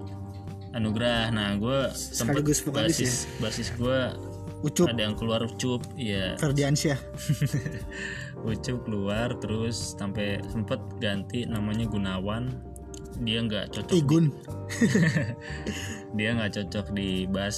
Anugerah 0.73 1.29
nah 1.29 1.53
gue 1.53 1.89
sempet 1.93 2.41
Sekaligus 2.41 2.59
vokalis 2.61 2.97
basis 2.97 3.13
basis 3.37 3.67
gue 3.77 3.99
Ucup. 4.63 4.87
ada 4.89 5.05
yang 5.05 5.13
keluar 5.13 5.43
ucup 5.43 5.83
ya 5.93 6.33
Ferdiansyah. 6.39 6.95
Ucup 8.47 8.83
keluar 8.83 9.35
terus 9.37 9.93
sampai 9.95 10.41
sempet 10.49 10.79
ganti 10.97 11.45
namanya 11.45 11.85
Gunawan 11.85 12.49
dia 13.21 13.39
nggak 13.45 13.65
cocok 13.69 13.93
Igun. 13.93 14.25
dia 16.17 16.29
nggak 16.33 16.51
cocok 16.57 16.85
di 16.95 17.29
bass 17.29 17.57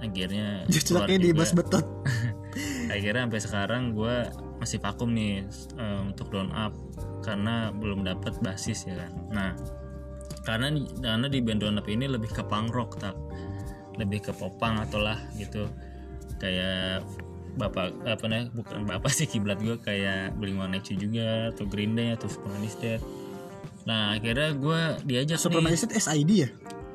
akhirnya 0.00 0.64
cocoknya 0.68 1.18
di 1.20 1.30
bas 1.32 1.50
betot. 1.52 1.86
Akhirnya 2.94 3.28
sampai 3.28 3.42
sekarang 3.42 3.82
gue 3.92 4.16
masih 4.56 4.80
vakum 4.80 5.12
nih 5.12 5.44
eh, 5.76 6.00
untuk 6.04 6.32
down 6.32 6.52
up. 6.52 6.72
Karena 7.20 7.74
belum 7.74 8.06
dapat 8.06 8.40
basis 8.40 8.88
ya 8.88 8.96
kan. 8.96 9.12
Nah 9.32 9.50
karena 10.46 10.72
karena 11.02 11.26
di 11.26 11.42
band 11.42 11.60
down 11.64 11.80
up 11.80 11.88
ini 11.90 12.06
lebih 12.08 12.32
ke 12.32 12.44
punk 12.44 12.72
rock 12.72 13.00
tak. 13.00 13.16
Lebih 13.96 14.30
ke 14.30 14.32
popang 14.32 14.80
atau 14.80 15.00
lah 15.00 15.20
gitu. 15.36 15.68
Kayak 16.36 17.04
bapak 17.56 17.96
apa 18.04 18.24
nih 18.28 18.52
bukan 18.52 18.84
bapak 18.84 19.08
sih 19.08 19.24
kiblat 19.24 19.56
gue 19.64 19.80
kayak 19.80 20.36
Blink 20.36 20.60
One 20.60 20.76
juga 20.84 21.48
atau 21.48 21.64
Green 21.64 21.96
Day 21.96 22.12
atau 22.12 22.28
Superman 22.28 22.68
is 22.68 22.76
Dead 22.76 23.00
nah 23.86 24.12
akhirnya 24.12 24.50
gue 24.52 24.80
diajak 25.06 25.38
Superman 25.38 25.70
nih 25.70 25.78
Dead 25.86 25.94
SID 25.96 26.30
ya 26.34 26.48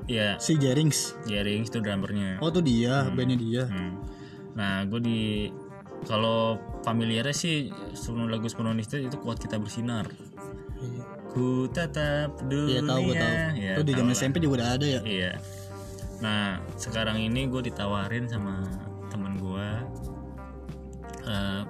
ya 0.06 0.27
si 0.38 0.60
Jerings 0.60 1.15
Jerings 1.23 1.71
itu 1.71 1.80
drummernya 1.80 2.38
oh 2.38 2.51
tuh 2.51 2.60
dia 2.60 3.08
bandnya 3.10 3.38
dia 3.39 3.63
Hmm. 3.65 3.95
Nah, 4.51 4.84
gue 4.84 4.99
di 4.99 5.47
kalau 6.04 6.60
familiarnya 6.84 7.32
sih 7.32 7.71
sebelum 7.95 8.27
lagu 8.27 8.51
Spononis 8.51 8.91
itu 8.91 9.15
kuat 9.23 9.39
kita 9.39 9.56
bersinar. 9.56 10.12
Ku 11.32 11.71
tetap 11.71 12.36
dunia. 12.43 12.67
Iya 12.67 12.82
tahu 12.84 12.99
gue 12.99 13.15
tahu. 13.15 13.36
Ya, 13.56 13.73
Tuh 13.80 13.86
di 13.88 13.93
zaman. 13.95 14.12
SMP 14.12 14.43
juga 14.43 14.60
udah 14.60 14.69
ada 14.75 14.84
ya. 14.84 15.01
Iya. 15.08 15.32
Nah, 16.19 16.60
sekarang 16.75 17.15
ini 17.15 17.47
gue 17.47 17.63
ditawarin 17.63 18.27
sama 18.27 18.60
temen 19.08 19.39
gue. 19.39 19.67
eh, 21.23 21.63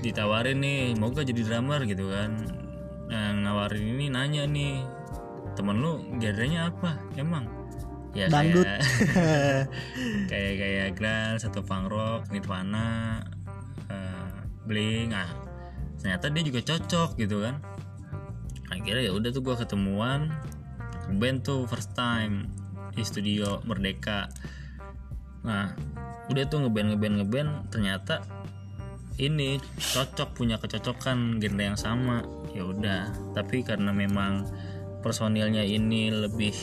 ditawarin 0.00 0.56
nih 0.56 0.96
mau 0.96 1.12
gak 1.12 1.28
jadi 1.28 1.44
drummer 1.44 1.84
gitu 1.84 2.08
kan 2.08 2.30
nah, 3.10 3.34
ngawarin 3.34 3.98
ini 3.98 4.06
nanya 4.06 4.46
nih 4.46 4.86
temen 5.58 5.82
lu 5.82 6.00
genrenya 6.22 6.70
apa 6.70 6.96
emang? 7.18 7.50
Ya 8.14 8.26
Dangdut. 8.26 8.66
kayak 8.66 8.82
kayak 10.30 10.54
kayak 10.58 10.88
grunge 10.98 11.42
atau 11.46 11.62
punk 11.62 11.90
rock 11.90 12.26
nirvana 12.30 13.22
eh, 13.86 14.34
blink 14.66 15.14
ah 15.14 15.30
ternyata 16.00 16.32
dia 16.32 16.42
juga 16.46 16.60
cocok 16.64 17.18
gitu 17.18 17.42
kan. 17.42 17.58
Akhirnya 18.70 19.10
ya 19.10 19.12
udah 19.14 19.30
tuh 19.34 19.42
gua 19.42 19.58
ketemuan 19.58 20.30
band 21.18 21.42
tuh 21.42 21.66
first 21.66 21.94
time 21.98 22.50
di 22.94 23.02
studio 23.02 23.62
Merdeka. 23.66 24.30
Nah 25.42 25.74
udah 26.30 26.44
tuh 26.46 26.62
ngeband 26.62 26.94
ngeband 26.94 27.14
ngeband 27.20 27.50
ternyata 27.74 28.22
ini 29.20 29.60
cocok 29.76 30.32
punya 30.32 30.56
kecocokan 30.56 31.42
genre 31.42 31.62
yang 31.62 31.76
sama 31.76 32.24
ya 32.54 32.66
udah 32.66 33.02
tapi 33.36 33.62
karena 33.62 33.94
memang 33.94 34.46
personilnya 35.00 35.64
ini 35.64 36.12
lebih 36.12 36.54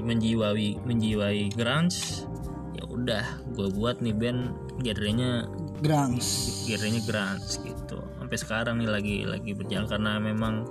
menjiwai 0.00 0.80
menjiwai 0.84 1.52
grunge 1.54 2.26
ya 2.74 2.84
udah 2.88 3.24
gue 3.54 3.68
buat 3.74 4.00
nih 4.02 4.14
band 4.16 4.40
genrenya 4.82 5.46
Grunge. 5.80 6.24
genrenya 6.66 7.02
grunge 7.04 7.46
gitu 7.62 7.98
sampai 8.18 8.36
sekarang 8.40 8.74
nih 8.80 8.90
lagi 8.90 9.16
lagi 9.28 9.52
berjalan 9.54 9.86
karena 9.86 10.12
memang 10.18 10.66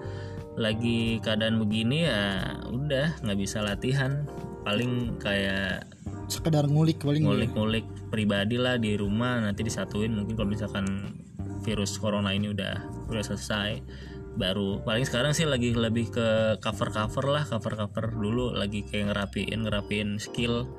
lagi 0.53 1.17
keadaan 1.21 1.57
begini 1.57 2.05
ya 2.05 2.45
udah 2.69 3.17
nggak 3.25 3.39
bisa 3.39 3.65
latihan 3.65 4.25
paling 4.61 5.17
kayak 5.17 5.85
Sekedar 6.31 6.65
ngulik 6.65 7.03
paling 7.03 7.25
ya. 7.25 7.27
ngulik-ngulik 7.29 7.85
pribadi 8.09 8.55
lah 8.57 8.79
di 8.79 8.95
rumah 8.95 9.43
nanti 9.43 9.65
disatuin 9.65 10.13
mungkin 10.15 10.33
kalau 10.39 10.49
misalkan 10.49 10.85
virus 11.65 11.97
corona 11.99 12.31
ini 12.31 12.53
udah 12.53 13.05
udah 13.11 13.23
selesai 13.23 13.81
baru. 14.33 14.81
Paling 14.81 15.05
sekarang 15.05 15.31
sih 15.37 15.45
lagi 15.45 15.73
lebih 15.73 16.09
ke 16.09 16.57
cover 16.61 16.89
cover 16.89 17.25
lah 17.29 17.43
cover 17.45 17.73
cover 17.77 18.05
dulu. 18.13 18.53
Lagi 18.53 18.85
kayak 18.85 19.13
ngerapiin 19.13 19.59
ngerapiin 19.65 20.09
skill 20.17 20.69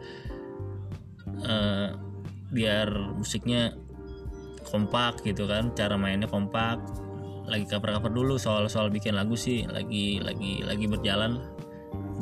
Eh, 1.45 1.89
biar 2.55 2.89
musiknya 3.19 3.75
kompak 4.65 5.27
gitu 5.27 5.45
kan 5.51 5.75
cara 5.75 5.99
mainnya 5.99 6.31
kompak. 6.31 6.79
Lagi 7.45 7.69
cover 7.69 7.93
cover 7.99 8.13
dulu 8.15 8.35
soal 8.41 8.71
soal 8.73 8.89
bikin 8.89 9.19
lagu 9.19 9.37
sih. 9.37 9.69
Lagi 9.69 10.23
lagi 10.23 10.65
lagi 10.65 10.87
berjalan. 10.89 11.43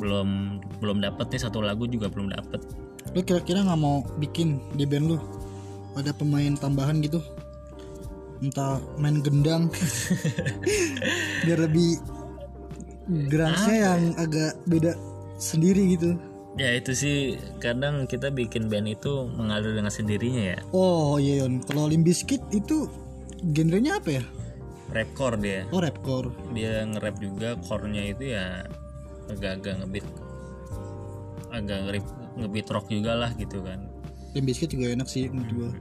Belum 0.01 0.59
belum 0.81 0.99
dapet 0.99 1.31
nih 1.31 1.41
satu 1.47 1.63
lagu 1.63 1.87
juga 1.87 2.11
belum 2.11 2.33
dapet. 2.33 2.59
Lu 3.13 3.21
kira-kira 3.23 3.63
nggak 3.63 3.79
mau 3.79 4.03
bikin 4.19 4.59
di 4.75 4.83
band 4.83 5.15
lu? 5.15 5.17
Ada 5.93 6.11
pemain 6.11 6.57
tambahan 6.57 6.99
gitu? 7.05 7.21
Entah 8.43 8.83
main 8.99 9.23
gendang 9.23 9.71
biar 11.47 11.59
lebih 11.63 11.95
grunge-nya 13.31 13.75
yang 13.95 14.01
agak 14.19 14.59
beda 14.67 14.99
sendiri 15.39 15.95
gitu. 15.95 16.19
Ya 16.53 16.77
itu 16.77 16.93
sih 16.93 17.17
kadang 17.57 18.05
kita 18.05 18.29
bikin 18.29 18.69
band 18.69 18.85
itu 18.85 19.25
mengalir 19.33 19.73
dengan 19.73 19.89
sendirinya 19.89 20.53
ya. 20.53 20.59
Oh 20.69 21.17
iya 21.17 21.47
Yon, 21.47 21.63
kalau 21.65 21.89
Limp 21.89 22.05
Bizkit 22.05 22.43
itu 22.53 22.85
genrenya 23.55 23.97
apa 23.97 24.21
ya? 24.21 24.23
Rapcore 24.93 25.41
dia. 25.41 25.65
Oh 25.73 25.81
rapcore. 25.81 26.29
Dia 26.53 26.85
nge-rap 26.85 27.17
juga 27.17 27.57
core-nya 27.65 28.05
itu 28.05 28.37
ya 28.37 28.69
agak-agak 29.33 29.81
ngebeat 29.81 30.05
agak 31.53 31.77
nge 31.85 32.01
ngebeat 32.43 32.67
rock 32.69 32.85
juga 32.89 33.11
lah 33.17 33.31
gitu 33.33 33.63
kan. 33.65 33.89
Limp 34.37 34.45
Bizkit 34.45 34.77
juga 34.77 34.93
enak 34.93 35.09
sih 35.09 35.31
menurut 35.33 35.51
gua. 35.57 35.71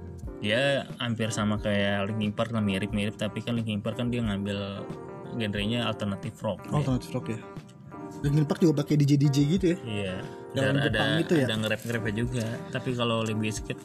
Dia 0.43 0.91
hampir 0.99 1.31
sama 1.31 1.57
kayak 1.63 2.11
Linkin 2.11 2.35
Park 2.35 2.51
lah 2.51 2.61
mirip-mirip 2.61 3.15
tapi 3.15 3.41
kan 3.47 3.55
Linkin 3.55 3.79
Park 3.79 4.03
kan 4.03 4.11
dia 4.11 4.27
ngambil 4.27 4.83
genrenya 5.39 5.87
alternative 5.87 6.35
rock. 6.43 6.67
Oh, 6.75 6.83
alternative 6.83 7.13
rock 7.15 7.27
ya. 7.31 7.39
Linkin 8.27 8.45
Park 8.45 8.59
juga 8.61 8.83
pakai 8.83 8.99
DJ 8.99 9.17
DJ 9.23 9.37
gitu 9.57 9.67
ya. 9.73 9.79
Iya. 9.87 10.15
Dan 10.53 10.77
ada 10.77 10.91
Jepang 10.91 11.11
itu 11.23 11.33
ya? 11.39 11.47
ada 11.47 11.55
nge-rap 11.63 11.81
nge 11.87 12.13
juga. 12.13 12.47
Tapi 12.75 12.91
kalau 12.93 13.25
Limp 13.25 13.41
Bizkit 13.41 13.79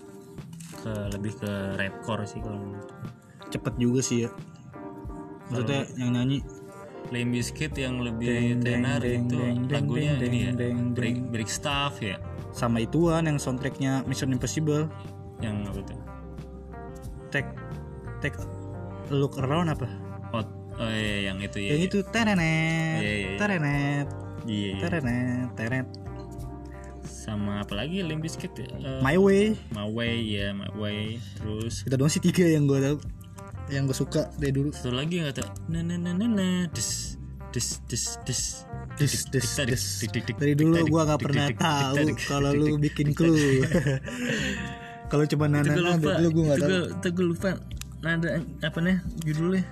ke 0.82 0.94
lebih 1.14 1.34
ke 1.38 1.52
rapcore 1.78 2.26
sih 2.26 2.42
kalau. 2.42 2.76
Cepet 3.48 3.74
juga 3.80 4.02
sih 4.04 4.28
ya. 4.28 4.30
Maksudnya 5.48 5.88
yang 5.96 6.12
nyanyi 6.18 6.44
Limp 7.14 7.32
Bizkit 7.32 7.72
yang 7.80 8.04
lebih 8.04 8.60
tenar 8.66 9.00
itu 9.06 9.40
lagunya 9.72 10.20
ini 10.20 10.40
ya 10.44 10.52
break 10.92 11.32
break 11.32 11.48
stuff 11.48 12.04
ya 12.04 12.20
sama 12.52 12.84
ituan 12.84 13.30
yang 13.30 13.40
soundtracknya 13.40 14.04
Mission 14.10 14.34
Impossible. 14.36 14.92
yang 15.38 15.70
apa 15.70 15.86
tuh 15.86 16.07
Take 17.38 17.52
Take 18.20 18.38
Look 19.08 19.38
Around 19.38 19.70
apa? 19.72 19.86
oh, 20.34 20.42
oh 20.76 20.90
iya, 20.90 21.30
yang 21.30 21.38
itu 21.40 21.62
ya 21.62 21.78
Yang 21.78 21.82
itu 21.88 21.98
terenet, 22.10 22.98
Iya, 22.98 23.06
iya, 23.06 23.14
iya. 23.14 23.38
terenet, 23.38 24.08
iya, 24.44 24.68
iya. 24.68 24.82
terenet, 24.82 25.48
terenet. 25.54 25.88
sama 27.06 27.60
apa 27.60 27.76
lagi 27.76 28.00
Limp 28.02 28.24
Bizkit 28.24 28.56
ya? 28.56 28.68
Eh, 28.74 29.00
My 29.00 29.16
Way. 29.16 29.54
My 29.70 29.86
Way 29.86 30.14
ya 30.26 30.48
My 30.52 30.72
Way 30.74 31.20
terus 31.36 31.84
Kita 31.84 31.96
doang 31.96 32.08
sih 32.08 32.20
tiga 32.20 32.44
yang 32.44 32.66
gue 32.66 32.80
tahu, 32.80 32.98
yang 33.70 33.84
gue 33.84 33.94
suka 33.94 34.32
dari 34.36 34.52
dulu. 34.52 34.72
satu 34.72 34.92
lagi 34.92 35.20
nggak 35.20 35.36
tahu 35.36 35.50
na 35.68 35.80
na 35.82 35.96
na 35.96 36.12
na 36.12 36.26
na 36.26 36.48
des 36.68 37.16
des 37.52 37.68
des 37.86 38.04
des 38.24 38.42
Des, 38.98 39.06
des, 39.30 39.38
Dik-tadik, 39.38 39.70
des. 39.70 39.84
dik-dik-dik, 40.02 40.36
Dari 40.38 40.54
dulu 40.56 40.82
gue 40.84 41.02
nggak 41.04 41.22
pernah 41.22 41.48
tahu 41.54 42.18
kalau 42.26 42.50
lu 42.50 42.76
bikin 42.78 43.14
clue. 43.14 43.62
kalau 45.08 45.24
cuma 45.26 45.46
itu 45.48 45.54
nana 45.56 45.72
lupa 45.96 46.12
dulu 46.20 46.30
gue 46.30 46.44
nggak 46.48 46.60
tahu. 46.60 46.72
itu 46.92 47.08
gue 47.12 47.26
lupa 47.32 47.50
nada 48.04 48.30
apa 48.64 48.78
nih 48.84 48.98
judulnya 49.26 49.64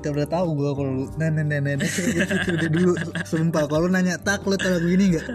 Gak 0.00 0.12
pernah 0.12 0.28
tahu 0.28 0.48
gue 0.56 0.70
kalau 0.72 0.90
lu 0.92 1.04
nana 1.20 1.40
nana 1.44 1.60
nana 1.76 1.84
itu 1.84 2.52
dari 2.56 2.68
dulu. 2.68 2.92
Sumpah 3.24 3.64
kalau 3.68 3.88
nanya 3.88 4.16
tak 4.20 4.44
lu 4.44 4.56
tahu 4.56 4.80
lagu 4.80 4.88
ini 4.88 5.16
nggak? 5.16 5.26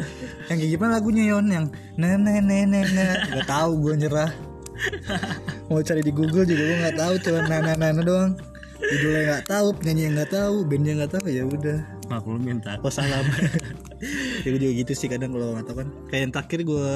Yang 0.50 0.58
kayak 0.62 0.72
gimana 0.78 0.92
lagunya 0.98 1.24
Yon? 1.30 1.46
Yang 1.50 1.66
nana 1.98 2.42
nana 2.42 2.58
nana. 2.66 3.06
Gak 3.34 3.46
tahu 3.50 3.72
gue 3.86 3.94
nyerah. 4.06 4.32
Mau 5.70 5.82
cari 5.82 6.02
di 6.02 6.14
Google 6.14 6.46
juga 6.46 6.64
gue 6.66 6.78
nggak 6.86 6.98
tahu 6.98 7.14
cuma 7.22 7.40
nana 7.50 7.74
nana 7.78 8.02
doang. 8.02 8.34
Judulnya 8.80 9.22
nggak 9.30 9.46
tahu, 9.52 9.68
penyanyi 9.76 10.02
yang 10.08 10.14
nggak 10.18 10.32
tahu, 10.34 10.56
bandnya 10.66 10.94
nggak 11.04 11.12
tahu 11.14 11.26
ya 11.30 11.44
udah. 11.46 11.80
maklumin 12.10 12.58
tak 12.58 12.82
Oh 12.82 12.90
salam. 12.90 13.22
ya 14.42 14.48
gue 14.50 14.58
juga 14.58 14.74
gitu 14.74 14.92
sih 14.98 15.06
kadang 15.06 15.30
kalau 15.38 15.54
nggak 15.54 15.66
tahu 15.70 15.78
kan. 15.86 15.88
Kayak 16.10 16.22
yang 16.26 16.32
terakhir 16.34 16.60
gue 16.66 16.90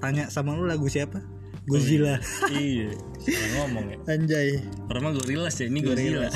tanya 0.00 0.24
sama 0.32 0.56
lu 0.56 0.64
lagu 0.64 0.88
siapa? 0.88 1.20
Godzilla. 1.66 2.14
iya 2.52 2.94
salah 3.18 3.66
ngomong 3.66 3.84
ya 3.88 3.98
Anjay. 4.08 4.48
orang 4.86 5.02
mah 5.02 5.12
Gorillaz 5.14 5.56
ya 5.56 5.66
ini 5.66 5.80
Godzilla 5.80 6.30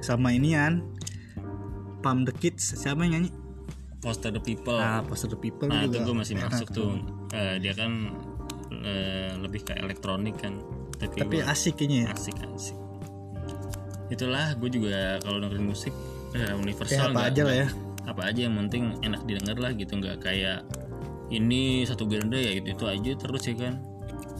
Sama 0.00 0.30
inian. 0.30 0.84
Pump 1.98 2.22
the 2.22 2.34
Kids 2.34 2.76
siapa 2.76 3.02
yang 3.02 3.16
nyanyi? 3.16 3.30
Poster 3.98 4.28
the 4.28 4.38
People 4.38 4.76
Ah, 4.76 5.00
Poster 5.00 5.24
the 5.26 5.34
People 5.34 5.64
nah 5.66 5.80
itu 5.80 5.96
juga. 5.96 6.04
gue 6.04 6.14
masih 6.16 6.34
masuk 6.36 6.68
tuh 6.76 7.00
Eh, 7.30 7.56
dia 7.58 7.72
kan 7.72 8.12
eh, 8.76 9.32
lebih 9.34 9.62
ke 9.62 9.72
elektronik 9.74 10.36
kan 10.36 10.60
tapi, 10.94 11.18
Tapi 11.18 11.36
gua 11.38 11.50
asik 11.50 11.74
kayaknya 11.76 11.98
ya. 12.04 12.08
asik 12.12 12.36
asik 12.46 12.76
itulah 14.06 14.52
gue 14.54 14.68
juga 14.70 15.16
kalau 15.18 15.40
dengerin 15.40 15.64
musik 15.64 15.94
Kayak 16.30 16.52
universal 16.56 17.00
apa 17.00 17.10
nggak- 17.10 17.30
aja 17.30 17.42
lah 17.42 17.56
ya. 17.56 17.68
apa 18.04 18.20
aja 18.22 18.40
yang 18.42 18.54
penting 18.58 18.82
enak 19.00 19.22
didengar 19.24 19.56
lah 19.56 19.72
gitu 19.72 19.92
nggak 19.94 20.20
kayak 20.20 20.60
ini 21.28 21.84
satu 21.84 22.04
genre 22.04 22.36
ya 22.36 22.52
itu 22.52 22.72
itu 22.72 22.84
aja 22.84 23.10
terus 23.16 23.44
ya 23.46 23.56
kan. 23.56 23.74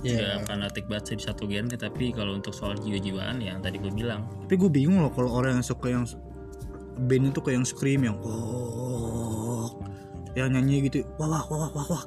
Iya. 0.05 0.21
nggak 0.37 0.41
fanatik 0.45 0.85
banget 0.85 1.05
sih 1.09 1.17
di 1.17 1.25
satu 1.25 1.49
genre 1.49 1.77
tapi 1.77 2.13
kalau 2.13 2.37
untuk 2.37 2.53
soal 2.53 2.77
jiwa-jiwaan 2.77 3.41
ya 3.41 3.57
yang 3.57 3.65
tadi 3.65 3.81
gue 3.81 3.89
bilang. 3.89 4.29
Tapi 4.45 4.55
gue 4.55 4.69
bingung 4.69 5.01
loh 5.01 5.09
kalau 5.09 5.33
orang 5.33 5.57
yang 5.57 5.65
suka 5.65 5.89
yang 5.89 6.05
band 7.01 7.33
itu 7.33 7.41
kayak 7.41 7.57
yang 7.57 7.67
scream 7.67 8.01
yang 8.05 8.17
oh 8.23 9.67
yang 10.35 10.51
nyanyi 10.51 10.87
gitu 10.87 11.07
wah 11.17 11.27
wah 11.31 11.43
wah 11.47 11.71
wah 11.73 11.87
wah 11.91 12.03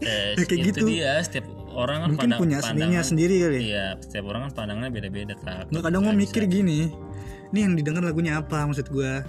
eh, 0.00 0.36
Kayak 0.48 0.52
itu 0.52 0.54
gitu. 0.68 0.84
dia 0.86 1.20
setiap 1.20 1.44
orang 1.72 2.04
kan 2.04 2.08
mungkin 2.08 2.28
pandang- 2.30 2.40
punya 2.40 2.58
seninya 2.60 3.00
sendiri 3.00 3.34
kali 3.40 3.54
ya. 3.56 3.60
Iya 3.60 3.86
setiap 4.00 4.24
orang 4.28 4.40
kan 4.48 4.64
pandangannya 4.64 4.92
beda-beda 4.92 5.34
tak 5.42 5.68
nggak 5.68 5.82
kadang 5.82 6.00
gue 6.04 6.14
mikir 6.14 6.42
gini 6.46 6.92
ini 7.50 7.58
yang 7.58 7.72
didengar 7.74 8.04
lagunya 8.04 8.38
apa 8.38 8.64
maksud 8.64 8.88
gue 8.88 8.94
Gua- 8.94 9.24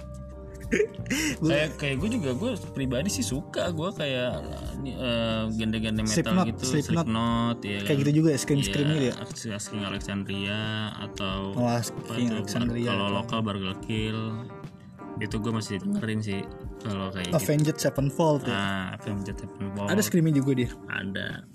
kayak 1.38 1.78
kayak 1.78 1.96
gue 2.02 2.08
juga 2.18 2.30
gue 2.34 2.52
pribadi 2.74 3.08
sih 3.08 3.22
suka. 3.22 3.70
Gue 3.70 3.94
kayak 3.94 4.42
eh, 4.82 5.44
gende-gende 5.54 6.02
metal 6.02 6.14
Slipknot, 6.18 6.46
gitu 6.50 6.62
Slipknot. 6.66 7.06
Slipknot 7.06 7.58
ya 7.62 7.78
kayak 7.86 7.98
gitu 8.02 8.12
juga 8.22 8.28
ya 8.34 8.38
scream 8.38 8.62
scream 8.66 8.88
gitu 8.98 9.06
ya? 9.10 9.14
Asking, 9.54 9.82
Alexandria 9.86 10.90
atau 10.98 11.54
oh 11.54 11.70
Asking 11.70 12.28
itu, 12.30 12.34
Alexandria 12.34 12.90
kalau 12.90 13.06
lokal 13.14 13.38
Burger 13.46 13.76
Kill 13.86 14.20
itu 15.16 15.36
gue 15.40 15.52
masih 15.54 15.80
dengerin 15.80 16.20
sih 16.20 16.40
kalau 16.84 17.08
kayak 17.08 17.32
gitu. 17.32 17.36
Avenged 17.40 17.76
Sevenfold 17.80 18.44
ya? 18.44 18.52
Nah 18.52 18.84
Avenged 19.00 19.36
Sevenfold. 19.38 19.88
Ada 19.88 20.02
screaming 20.04 20.36
juga 20.36 20.52
dia 20.58 20.70
ada. 20.92 21.46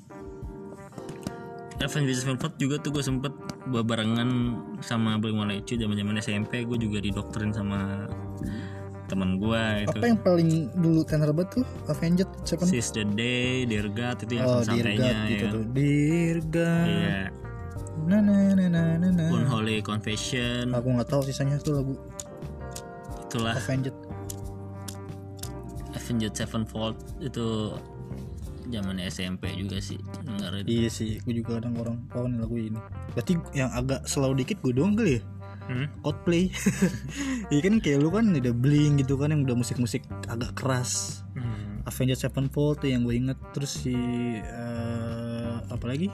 Avenged 1.82 2.18
Sevenfold 2.18 2.58
juga 2.58 2.82
tuh 2.82 2.94
gue 2.94 3.04
sempet 3.06 3.34
barengan 3.70 4.58
sama 4.82 5.22
Blink 5.22 5.38
One 5.38 5.54
Eighty 5.54 5.78
zaman 5.78 5.94
zaman 5.94 6.18
SMP 6.18 6.66
gue 6.66 6.78
juga 6.78 6.98
didoktrin 7.02 7.54
sama 7.54 8.10
teman 9.12 9.36
gue 9.36 9.64
itu 9.84 9.92
apa 9.92 10.06
yang 10.08 10.20
paling 10.20 10.50
dulu 10.74 11.04
tenar 11.04 11.30
banget 11.30 11.60
tuh 11.60 11.66
Avenged 11.86 12.30
Sevenfold 12.42 12.72
Seize 12.72 12.92
the 12.92 13.04
Day, 13.06 13.68
Dear 13.68 13.92
God 13.92 14.18
itu 14.24 14.34
yang 14.34 14.48
oh 14.48 14.64
santainya 14.64 14.96
God 14.96 15.04
ya 15.04 15.30
gitu 15.30 15.46
tuh 15.52 15.64
Dear 15.70 16.38
God 16.48 16.88
Iya. 16.88 17.20
na 18.02 18.18
na 18.18 18.36
na 18.56 18.66
na 18.66 18.82
na 18.98 19.08
na. 19.12 19.26
Unholy 19.30 19.84
Confession 19.84 20.72
Aku 20.72 20.88
nggak 20.90 21.06
tahu 21.06 21.22
sisanya 21.22 21.60
tuh 21.60 21.76
lagu 21.76 21.94
itulah 23.28 23.54
Avenged. 23.54 23.94
Avenged 25.92 26.34
Sevenfold 26.34 26.96
itu 27.20 27.76
zaman 28.68 28.96
SMP 29.04 29.52
juga 29.54 29.78
sih 29.78 30.00
dengerin 30.24 30.64
Iya 30.64 30.88
sih, 30.88 31.20
gue 31.20 31.34
juga 31.36 31.60
kadang 31.60 31.76
orang 31.76 31.98
oh 32.16 32.24
lagu 32.24 32.56
ini. 32.56 32.80
Berarti 33.12 33.36
yang 33.52 33.68
agak 33.72 34.08
slow 34.08 34.32
dikit 34.32 34.64
gue 34.64 34.72
doang 34.72 34.96
kali 34.96 35.20
ya? 35.20 35.22
Hmm? 35.70 35.88
Coldplay. 36.02 36.50
Iya 37.54 37.62
kan 37.66 37.78
kayak 37.78 38.00
lu 38.02 38.10
kan 38.10 38.34
udah 38.34 38.54
bling 38.56 38.98
gitu 39.02 39.16
kan 39.20 39.30
yang 39.30 39.46
udah 39.46 39.58
musik-musik 39.58 40.06
agak 40.26 40.58
keras. 40.58 41.22
Hmm. 41.38 41.86
Avenged 41.86 42.22
Sevenfold 42.22 42.82
tuh 42.82 42.90
yang 42.94 43.06
gue 43.06 43.16
inget 43.18 43.38
terus 43.54 43.82
si 43.86 43.94
eh, 44.42 45.54
apa 45.70 45.86
lagi? 45.86 46.10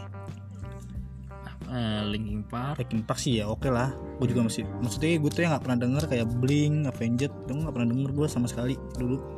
Eh, 1.68 2.02
Linkin 2.08 2.48
Park 2.48 2.80
Linkin 2.80 3.04
Park 3.04 3.20
sih 3.20 3.44
ya 3.44 3.52
oke 3.52 3.68
lah. 3.68 3.92
Gue 4.20 4.32
juga 4.32 4.48
masih 4.48 4.64
maksudnya 4.80 5.20
gue 5.20 5.32
tuh 5.32 5.42
yang 5.44 5.52
nggak 5.56 5.64
pernah 5.68 5.80
denger 5.84 6.04
kayak 6.08 6.28
Blink, 6.40 6.88
Avenged, 6.88 7.32
itu 7.32 7.52
nggak 7.52 7.74
pernah 7.76 7.88
denger 7.92 8.10
gue 8.16 8.28
sama 8.32 8.48
sekali 8.48 8.80
dulu. 8.96 9.37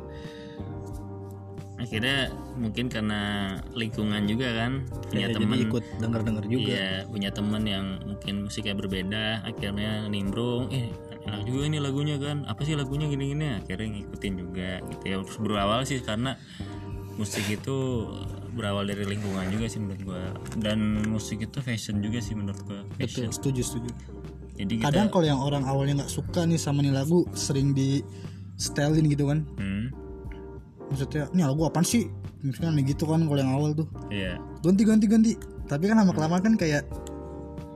Akhirnya 1.80 2.28
mungkin 2.60 2.92
karena 2.92 3.56
lingkungan 3.72 4.28
juga 4.28 4.52
kan 4.52 4.84
punya 5.08 5.26
Ya, 5.32 5.34
teman 5.34 5.58
ikut 5.64 5.84
denger-denger 5.96 6.44
juga. 6.44 6.68
Iya, 6.68 6.90
punya 7.08 7.30
teman 7.32 7.62
yang 7.64 7.86
mungkin 8.04 8.34
musiknya 8.44 8.76
berbeda, 8.76 9.24
akhirnya 9.48 10.04
nimbrung, 10.12 10.68
eh 10.68 10.92
enak 11.24 11.48
juga 11.48 11.60
ini 11.72 11.78
lagunya 11.80 12.20
kan, 12.20 12.44
apa 12.44 12.60
sih 12.68 12.76
lagunya 12.76 13.08
gini-gini, 13.08 13.56
akhirnya 13.56 13.88
ngikutin 13.96 14.34
juga 14.36 14.70
gitu 14.92 15.04
ya. 15.08 15.16
Terus 15.24 15.38
berawal 15.40 15.80
sih 15.88 15.98
karena 16.04 16.36
musik 17.16 17.44
itu 17.48 18.08
berawal 18.50 18.84
dari 18.84 19.06
lingkungan 19.06 19.46
juga 19.48 19.66
sih 19.70 19.78
menurut 19.80 20.02
gua, 20.04 20.24
dan 20.60 21.06
musik 21.08 21.40
itu 21.40 21.58
fashion 21.64 22.04
juga 22.04 22.20
sih 22.20 22.36
menurut 22.36 22.60
gua. 22.68 22.80
Fashion. 23.00 23.28
Betul, 23.30 23.36
setuju 23.36 23.62
setuju. 23.64 23.90
Jadi 24.60 24.84
kita, 24.84 24.92
Kadang 24.92 25.08
kalau 25.08 25.24
yang 25.24 25.40
orang 25.40 25.64
awalnya 25.64 26.04
nggak 26.04 26.12
suka 26.12 26.44
nih 26.44 26.60
sama 26.60 26.84
nih 26.84 26.92
lagu 26.92 27.24
sering 27.32 27.72
di 27.72 28.04
setelin 28.60 29.08
gitu 29.08 29.24
kan. 29.32 29.40
hmm, 29.56 29.79
Maksudnya, 30.90 31.30
ini 31.30 31.42
lagu 31.46 31.62
apaan 31.64 31.86
sih? 31.86 32.10
Misalnya 32.42 32.82
gitu 32.82 33.06
kan 33.06 33.22
kalau 33.24 33.38
yang 33.38 33.52
awal 33.54 33.70
tuh. 33.72 33.86
iya. 34.10 34.36
Ganti 34.60 34.82
ganti 34.82 35.06
ganti. 35.06 35.32
Tapi 35.70 35.86
kan 35.86 36.02
lama 36.02 36.10
kelamaan 36.10 36.42
kan 36.42 36.54
kayak 36.58 36.82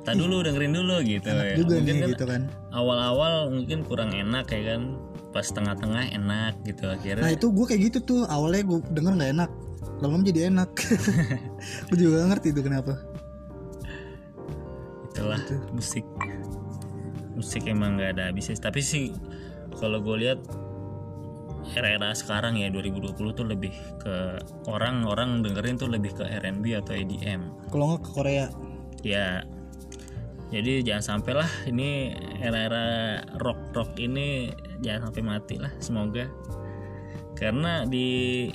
Tak 0.05 0.21
dulu 0.21 0.45
dengerin 0.45 0.77
dulu 0.77 1.01
gitu 1.01 1.25
ya. 1.33 1.57
juga 1.57 1.81
Mungkin 1.81 1.95
nih 1.97 2.03
kan 2.05 2.11
gitu 2.13 2.25
kan. 2.29 2.43
awal-awal 2.77 3.49
mungkin 3.49 3.81
kurang 3.89 4.13
enak 4.13 4.45
ya 4.53 4.77
kan, 4.77 5.01
pas 5.33 5.49
tengah-tengah 5.49 6.13
enak 6.13 6.61
gitu 6.69 6.85
akhirnya. 6.93 7.25
Nah 7.25 7.33
itu 7.33 7.49
gue 7.49 7.65
kayak 7.65 7.81
gitu 7.89 7.99
tuh 8.05 8.21
awalnya 8.29 8.69
gue 8.69 8.79
denger 8.93 9.13
nggak 9.17 9.33
enak, 9.33 9.51
lama-lama 10.05 10.25
jadi 10.29 10.53
enak. 10.53 10.69
gue 11.89 11.97
juga 11.97 12.21
gak 12.21 12.29
ngerti 12.37 12.49
itu 12.53 12.61
kenapa. 12.61 12.93
itulah 15.15 15.39
musik 15.71 16.03
musik 17.35 17.63
emang 17.71 17.95
nggak 17.95 18.19
ada 18.19 18.35
habisnya 18.35 18.59
tapi 18.59 18.83
sih 18.83 19.15
kalau 19.79 20.03
gue 20.03 20.27
lihat 20.27 20.43
era-era 21.73 22.13
sekarang 22.13 22.61
ya 22.61 22.69
2020 22.69 23.17
tuh 23.17 23.47
lebih 23.49 23.73
ke 23.97 24.37
orang-orang 24.69 25.41
dengerin 25.41 25.81
tuh 25.81 25.89
lebih 25.89 26.13
ke 26.13 26.25
R&B 26.25 26.65
atau 26.77 26.93
EDM 26.93 27.41
Kalau 27.73 27.85
nggak 27.95 28.03
ke 28.05 28.11
Korea, 28.13 28.47
ya. 29.01 29.43
Jadi 30.53 30.87
jangan 30.87 31.19
sampai 31.19 31.33
lah 31.35 31.51
ini 31.67 32.15
era-era 32.39 33.19
rock-rock 33.43 33.97
ini 33.99 34.53
jangan 34.85 35.11
sampai 35.11 35.23
mati 35.25 35.57
lah 35.59 35.73
semoga. 35.83 36.31
Karena 37.35 37.83
di 37.89 38.47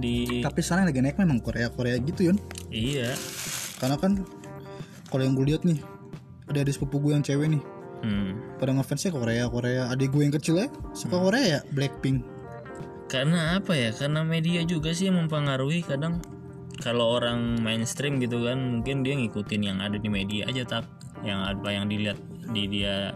di 0.00 0.40
tapi 0.40 0.64
sekarang 0.64 0.88
lagi 0.88 1.04
naik 1.04 1.20
memang 1.20 1.44
Korea 1.44 1.68
Korea 1.68 2.00
gitu 2.00 2.32
Yon. 2.32 2.38
iya. 2.72 3.12
Karena 3.76 4.00
kan 4.00 4.24
kalau 5.12 5.26
yang 5.26 5.36
gue 5.36 5.52
lihat 5.52 5.68
nih 5.68 5.82
ada 6.48 6.64
adik 6.64 6.78
sepupu 6.78 7.02
gue 7.02 7.12
yang 7.12 7.24
cewek 7.26 7.58
nih. 7.58 7.64
Hmm. 8.02 8.34
pada 8.58 8.74
ngefansnya 8.74 9.14
Korea 9.14 9.46
Korea. 9.46 9.82
Adik 9.92 10.10
gue 10.10 10.26
yang 10.26 10.34
kecil 10.34 10.58
ya 10.58 10.66
suka 10.90 11.20
Korea 11.20 11.44
ya? 11.44 11.60
Blackpink 11.70 12.41
karena 13.12 13.60
apa 13.60 13.76
ya? 13.76 13.92
Karena 13.92 14.24
media 14.24 14.64
juga 14.64 14.96
sih 14.96 15.12
yang 15.12 15.20
mempengaruhi 15.20 15.84
kadang. 15.84 16.24
Kalau 16.80 17.20
orang 17.20 17.60
mainstream 17.60 18.16
gitu 18.18 18.48
kan 18.48 18.80
mungkin 18.80 19.04
dia 19.04 19.12
ngikutin 19.14 19.60
yang 19.60 19.78
ada 19.84 20.00
di 20.00 20.08
media 20.08 20.48
aja 20.48 20.64
tak 20.64 20.88
yang 21.20 21.44
apa 21.44 21.68
yang 21.68 21.86
dilihat 21.86 22.16
di 22.50 22.64
dia 22.66 23.12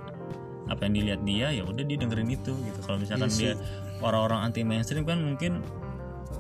apa 0.69 0.87
yang 0.87 0.95
dilihat 0.95 1.21
dia 1.25 1.47
ya 1.51 1.65
udah 1.65 1.83
dia 1.83 1.97
dengerin 1.97 2.29
itu 2.29 2.53
gitu. 2.53 2.79
Kalau 2.85 3.01
misalkan 3.01 3.33
dia 3.33 3.57
orang-orang 4.05 4.53
anti 4.53 4.63
mainstream 4.63 5.09
kan 5.09 5.19
mungkin 5.19 5.65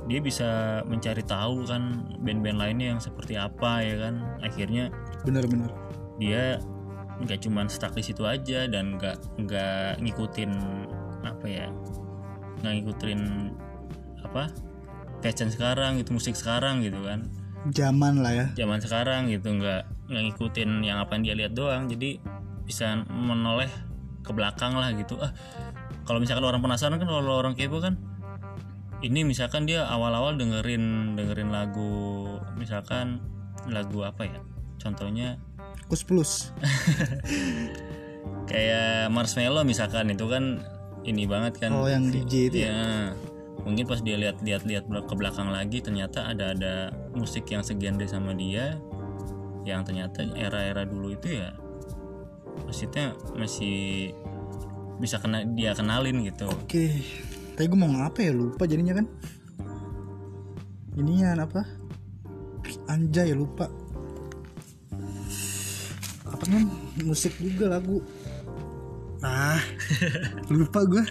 dia 0.06 0.20
bisa 0.20 0.82
mencari 0.86 1.24
tahu 1.24 1.66
kan 1.66 2.04
band-band 2.22 2.60
lainnya 2.60 2.94
yang 2.94 3.00
seperti 3.00 3.40
apa 3.40 3.80
ya 3.82 3.96
kan. 4.06 4.22
Akhirnya 4.44 4.92
bener-bener 5.24 5.72
dia 6.20 6.60
nggak 7.24 7.48
cuman 7.48 7.66
stuck 7.66 7.96
di 7.96 8.04
situ 8.04 8.22
aja 8.28 8.68
dan 8.68 9.00
nggak 9.00 9.16
nggak 9.40 10.04
ngikutin 10.04 10.52
apa 11.24 11.46
ya 11.48 11.66
nggak 12.66 12.74
ngikutin 12.82 13.20
apa 14.26 14.50
fashion 15.22 15.54
sekarang 15.54 16.02
gitu 16.02 16.10
musik 16.12 16.34
sekarang 16.34 16.82
gitu 16.82 16.98
kan. 17.06 17.30
Zaman 17.70 18.22
lah 18.22 18.32
ya. 18.34 18.46
Zaman 18.58 18.82
sekarang 18.82 19.30
gitu 19.30 19.54
nggak 19.54 20.10
nggak 20.10 20.22
ngikutin 20.30 20.82
yang 20.82 20.98
apa 20.98 21.18
yang 21.18 21.22
dia 21.22 21.34
lihat 21.38 21.52
doang. 21.54 21.86
Jadi 21.86 22.18
bisa 22.66 23.06
menoleh 23.06 23.70
ke 24.26 24.34
belakang 24.34 24.74
lah 24.74 24.90
gitu. 24.98 25.14
Ah 25.22 25.30
kalau 26.06 26.22
misalkan 26.22 26.46
orang 26.46 26.62
penasaran 26.62 27.02
kan 27.02 27.08
kalau 27.10 27.38
orang 27.38 27.58
kepo 27.58 27.82
kan 27.82 27.98
ini 29.02 29.26
misalkan 29.26 29.66
dia 29.66 29.84
awal-awal 29.90 30.38
dengerin 30.38 31.18
dengerin 31.18 31.50
lagu 31.50 32.38
misalkan 32.54 33.18
lagu 33.66 34.06
apa 34.06 34.26
ya? 34.26 34.40
Contohnya 34.78 35.38
Kus 35.90 36.06
Plus. 36.06 36.50
Kayak 38.50 39.10
marshmallow 39.10 39.66
misalkan 39.66 40.10
itu 40.10 40.26
kan 40.30 40.62
ini 41.06 41.24
banget 41.24 41.62
kan. 41.62 41.70
Oh 41.72 41.86
yang 41.86 42.10
DJ 42.10 42.32
itu 42.50 42.58
ya? 42.66 42.70
Ya 42.70 42.84
mungkin 43.66 43.82
pas 43.82 43.98
dia 43.98 44.14
lihat 44.14 44.38
lihat 44.46 44.62
lihat 44.62 44.86
ke 44.86 45.14
belakang 45.18 45.50
lagi 45.50 45.82
ternyata 45.82 46.30
ada 46.30 46.54
ada 46.54 46.94
musik 47.18 47.50
yang 47.50 47.66
segenre 47.66 48.06
sama 48.06 48.30
dia 48.30 48.78
yang 49.66 49.82
ternyata 49.82 50.22
era-era 50.38 50.86
dulu 50.86 51.18
itu 51.18 51.42
ya 51.42 51.50
maksudnya 52.62 53.18
masih 53.34 54.14
bisa 55.02 55.18
kena 55.20 55.44
dia 55.44 55.74
kenalin 55.76 56.24
gitu. 56.24 56.48
Oke. 56.48 57.04
Tapi 57.58 57.66
gue 57.68 57.78
mau 57.78 57.90
ngapa 57.90 58.20
ya? 58.20 58.32
Lupa 58.32 58.64
jadinya 58.64 58.96
kan? 58.96 59.06
Inian 60.96 61.40
apa? 61.40 61.64
Anjay 62.88 63.36
lupa. 63.36 63.68
Apa 66.24 66.44
kan? 66.48 66.64
Musik 67.04 67.36
juga 67.36 67.76
lagu 67.76 68.00
ah 69.26 69.60
lupa 70.54 70.86
gue 70.86 71.04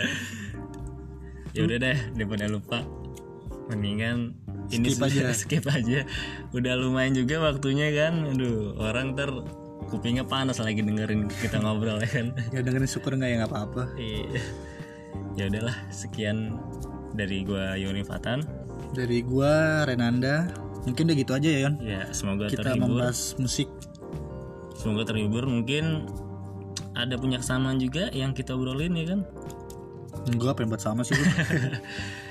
ya 1.55 1.63
udah 1.63 1.77
deh 1.79 1.97
daripada 2.19 2.45
lupa. 2.51 2.83
Mendingan 3.71 4.35
ini 4.69 4.93
Skip 4.93 5.01
aja. 5.07 5.23
skip 5.41 5.65
aja. 5.71 5.99
Udah 6.51 6.73
lumayan 6.77 7.15
juga 7.15 7.41
waktunya 7.41 7.89
kan. 7.95 8.27
Aduh 8.27 8.75
orang 8.77 9.15
ter 9.15 9.31
kupingnya 9.89 10.27
panas 10.27 10.59
lagi 10.59 10.83
dengerin 10.83 11.31
kita 11.41 11.63
ngobrol 11.63 11.97
ya 12.03 12.09
kan? 12.11 12.27
Ya 12.51 12.59
dengerin 12.61 12.89
syukur 12.89 13.15
nggak 13.15 13.29
ya 13.31 13.35
nggak 13.41 13.51
apa-apa. 13.51 13.83
Iya. 13.97 14.43
ya 15.39 15.43
udahlah 15.47 15.75
sekian 15.91 16.59
dari 17.15 17.47
gua 17.47 17.79
Yoni 17.79 18.03
Fatan. 18.03 18.43
Dari 18.91 19.23
gua 19.23 19.87
Renanda. 19.87 20.51
Mungkin 20.85 21.09
udah 21.09 21.17
gitu 21.17 21.31
aja 21.33 21.49
ya 21.49 21.59
Yon. 21.65 21.75
Ya 21.81 22.03
semoga 22.13 22.51
kita 22.51 22.75
terhibur. 22.75 22.99
membahas 22.99 23.33
musik. 23.41 23.71
Semoga 24.75 25.07
terhibur 25.07 25.47
mungkin 25.49 26.05
ada 26.95 27.15
punya 27.19 27.37
kesamaan 27.43 27.77
juga 27.77 28.07
yang 28.15 28.31
kita 28.31 28.55
obrolin 28.55 28.95
ya 28.95 29.05
kan? 29.15 29.19
Gua 30.39 30.55
pengen 30.57 30.73
buat 30.73 30.81
sama 30.81 31.05
sih 31.05 31.13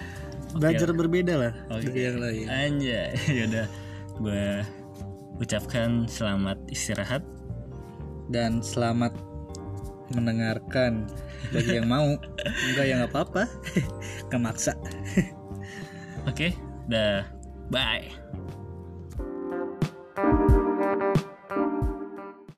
belajar 0.58 0.90
berbeda 0.94 1.34
lah. 1.34 1.52
Oke. 1.70 1.90
dari 1.90 2.00
yang 2.06 2.18
lain. 2.22 2.46
Anjay, 2.46 3.10
yaudah 3.38 3.66
gue 4.22 4.46
ucapkan 5.42 6.06
selamat 6.06 6.58
istirahat. 6.70 7.22
dan 8.32 8.64
selamat 8.64 9.12
mendengarkan. 10.16 11.04
Bagi 11.52 11.76
yang 11.76 11.92
mau 11.92 12.16
enggak 12.72 12.84
ya 12.88 12.94
nggak 13.04 13.12
apa-apa. 13.12 13.44
Kemaksa. 14.32 14.72
Oke, 16.24 16.56
dah, 16.88 17.20
bye. 17.68 18.08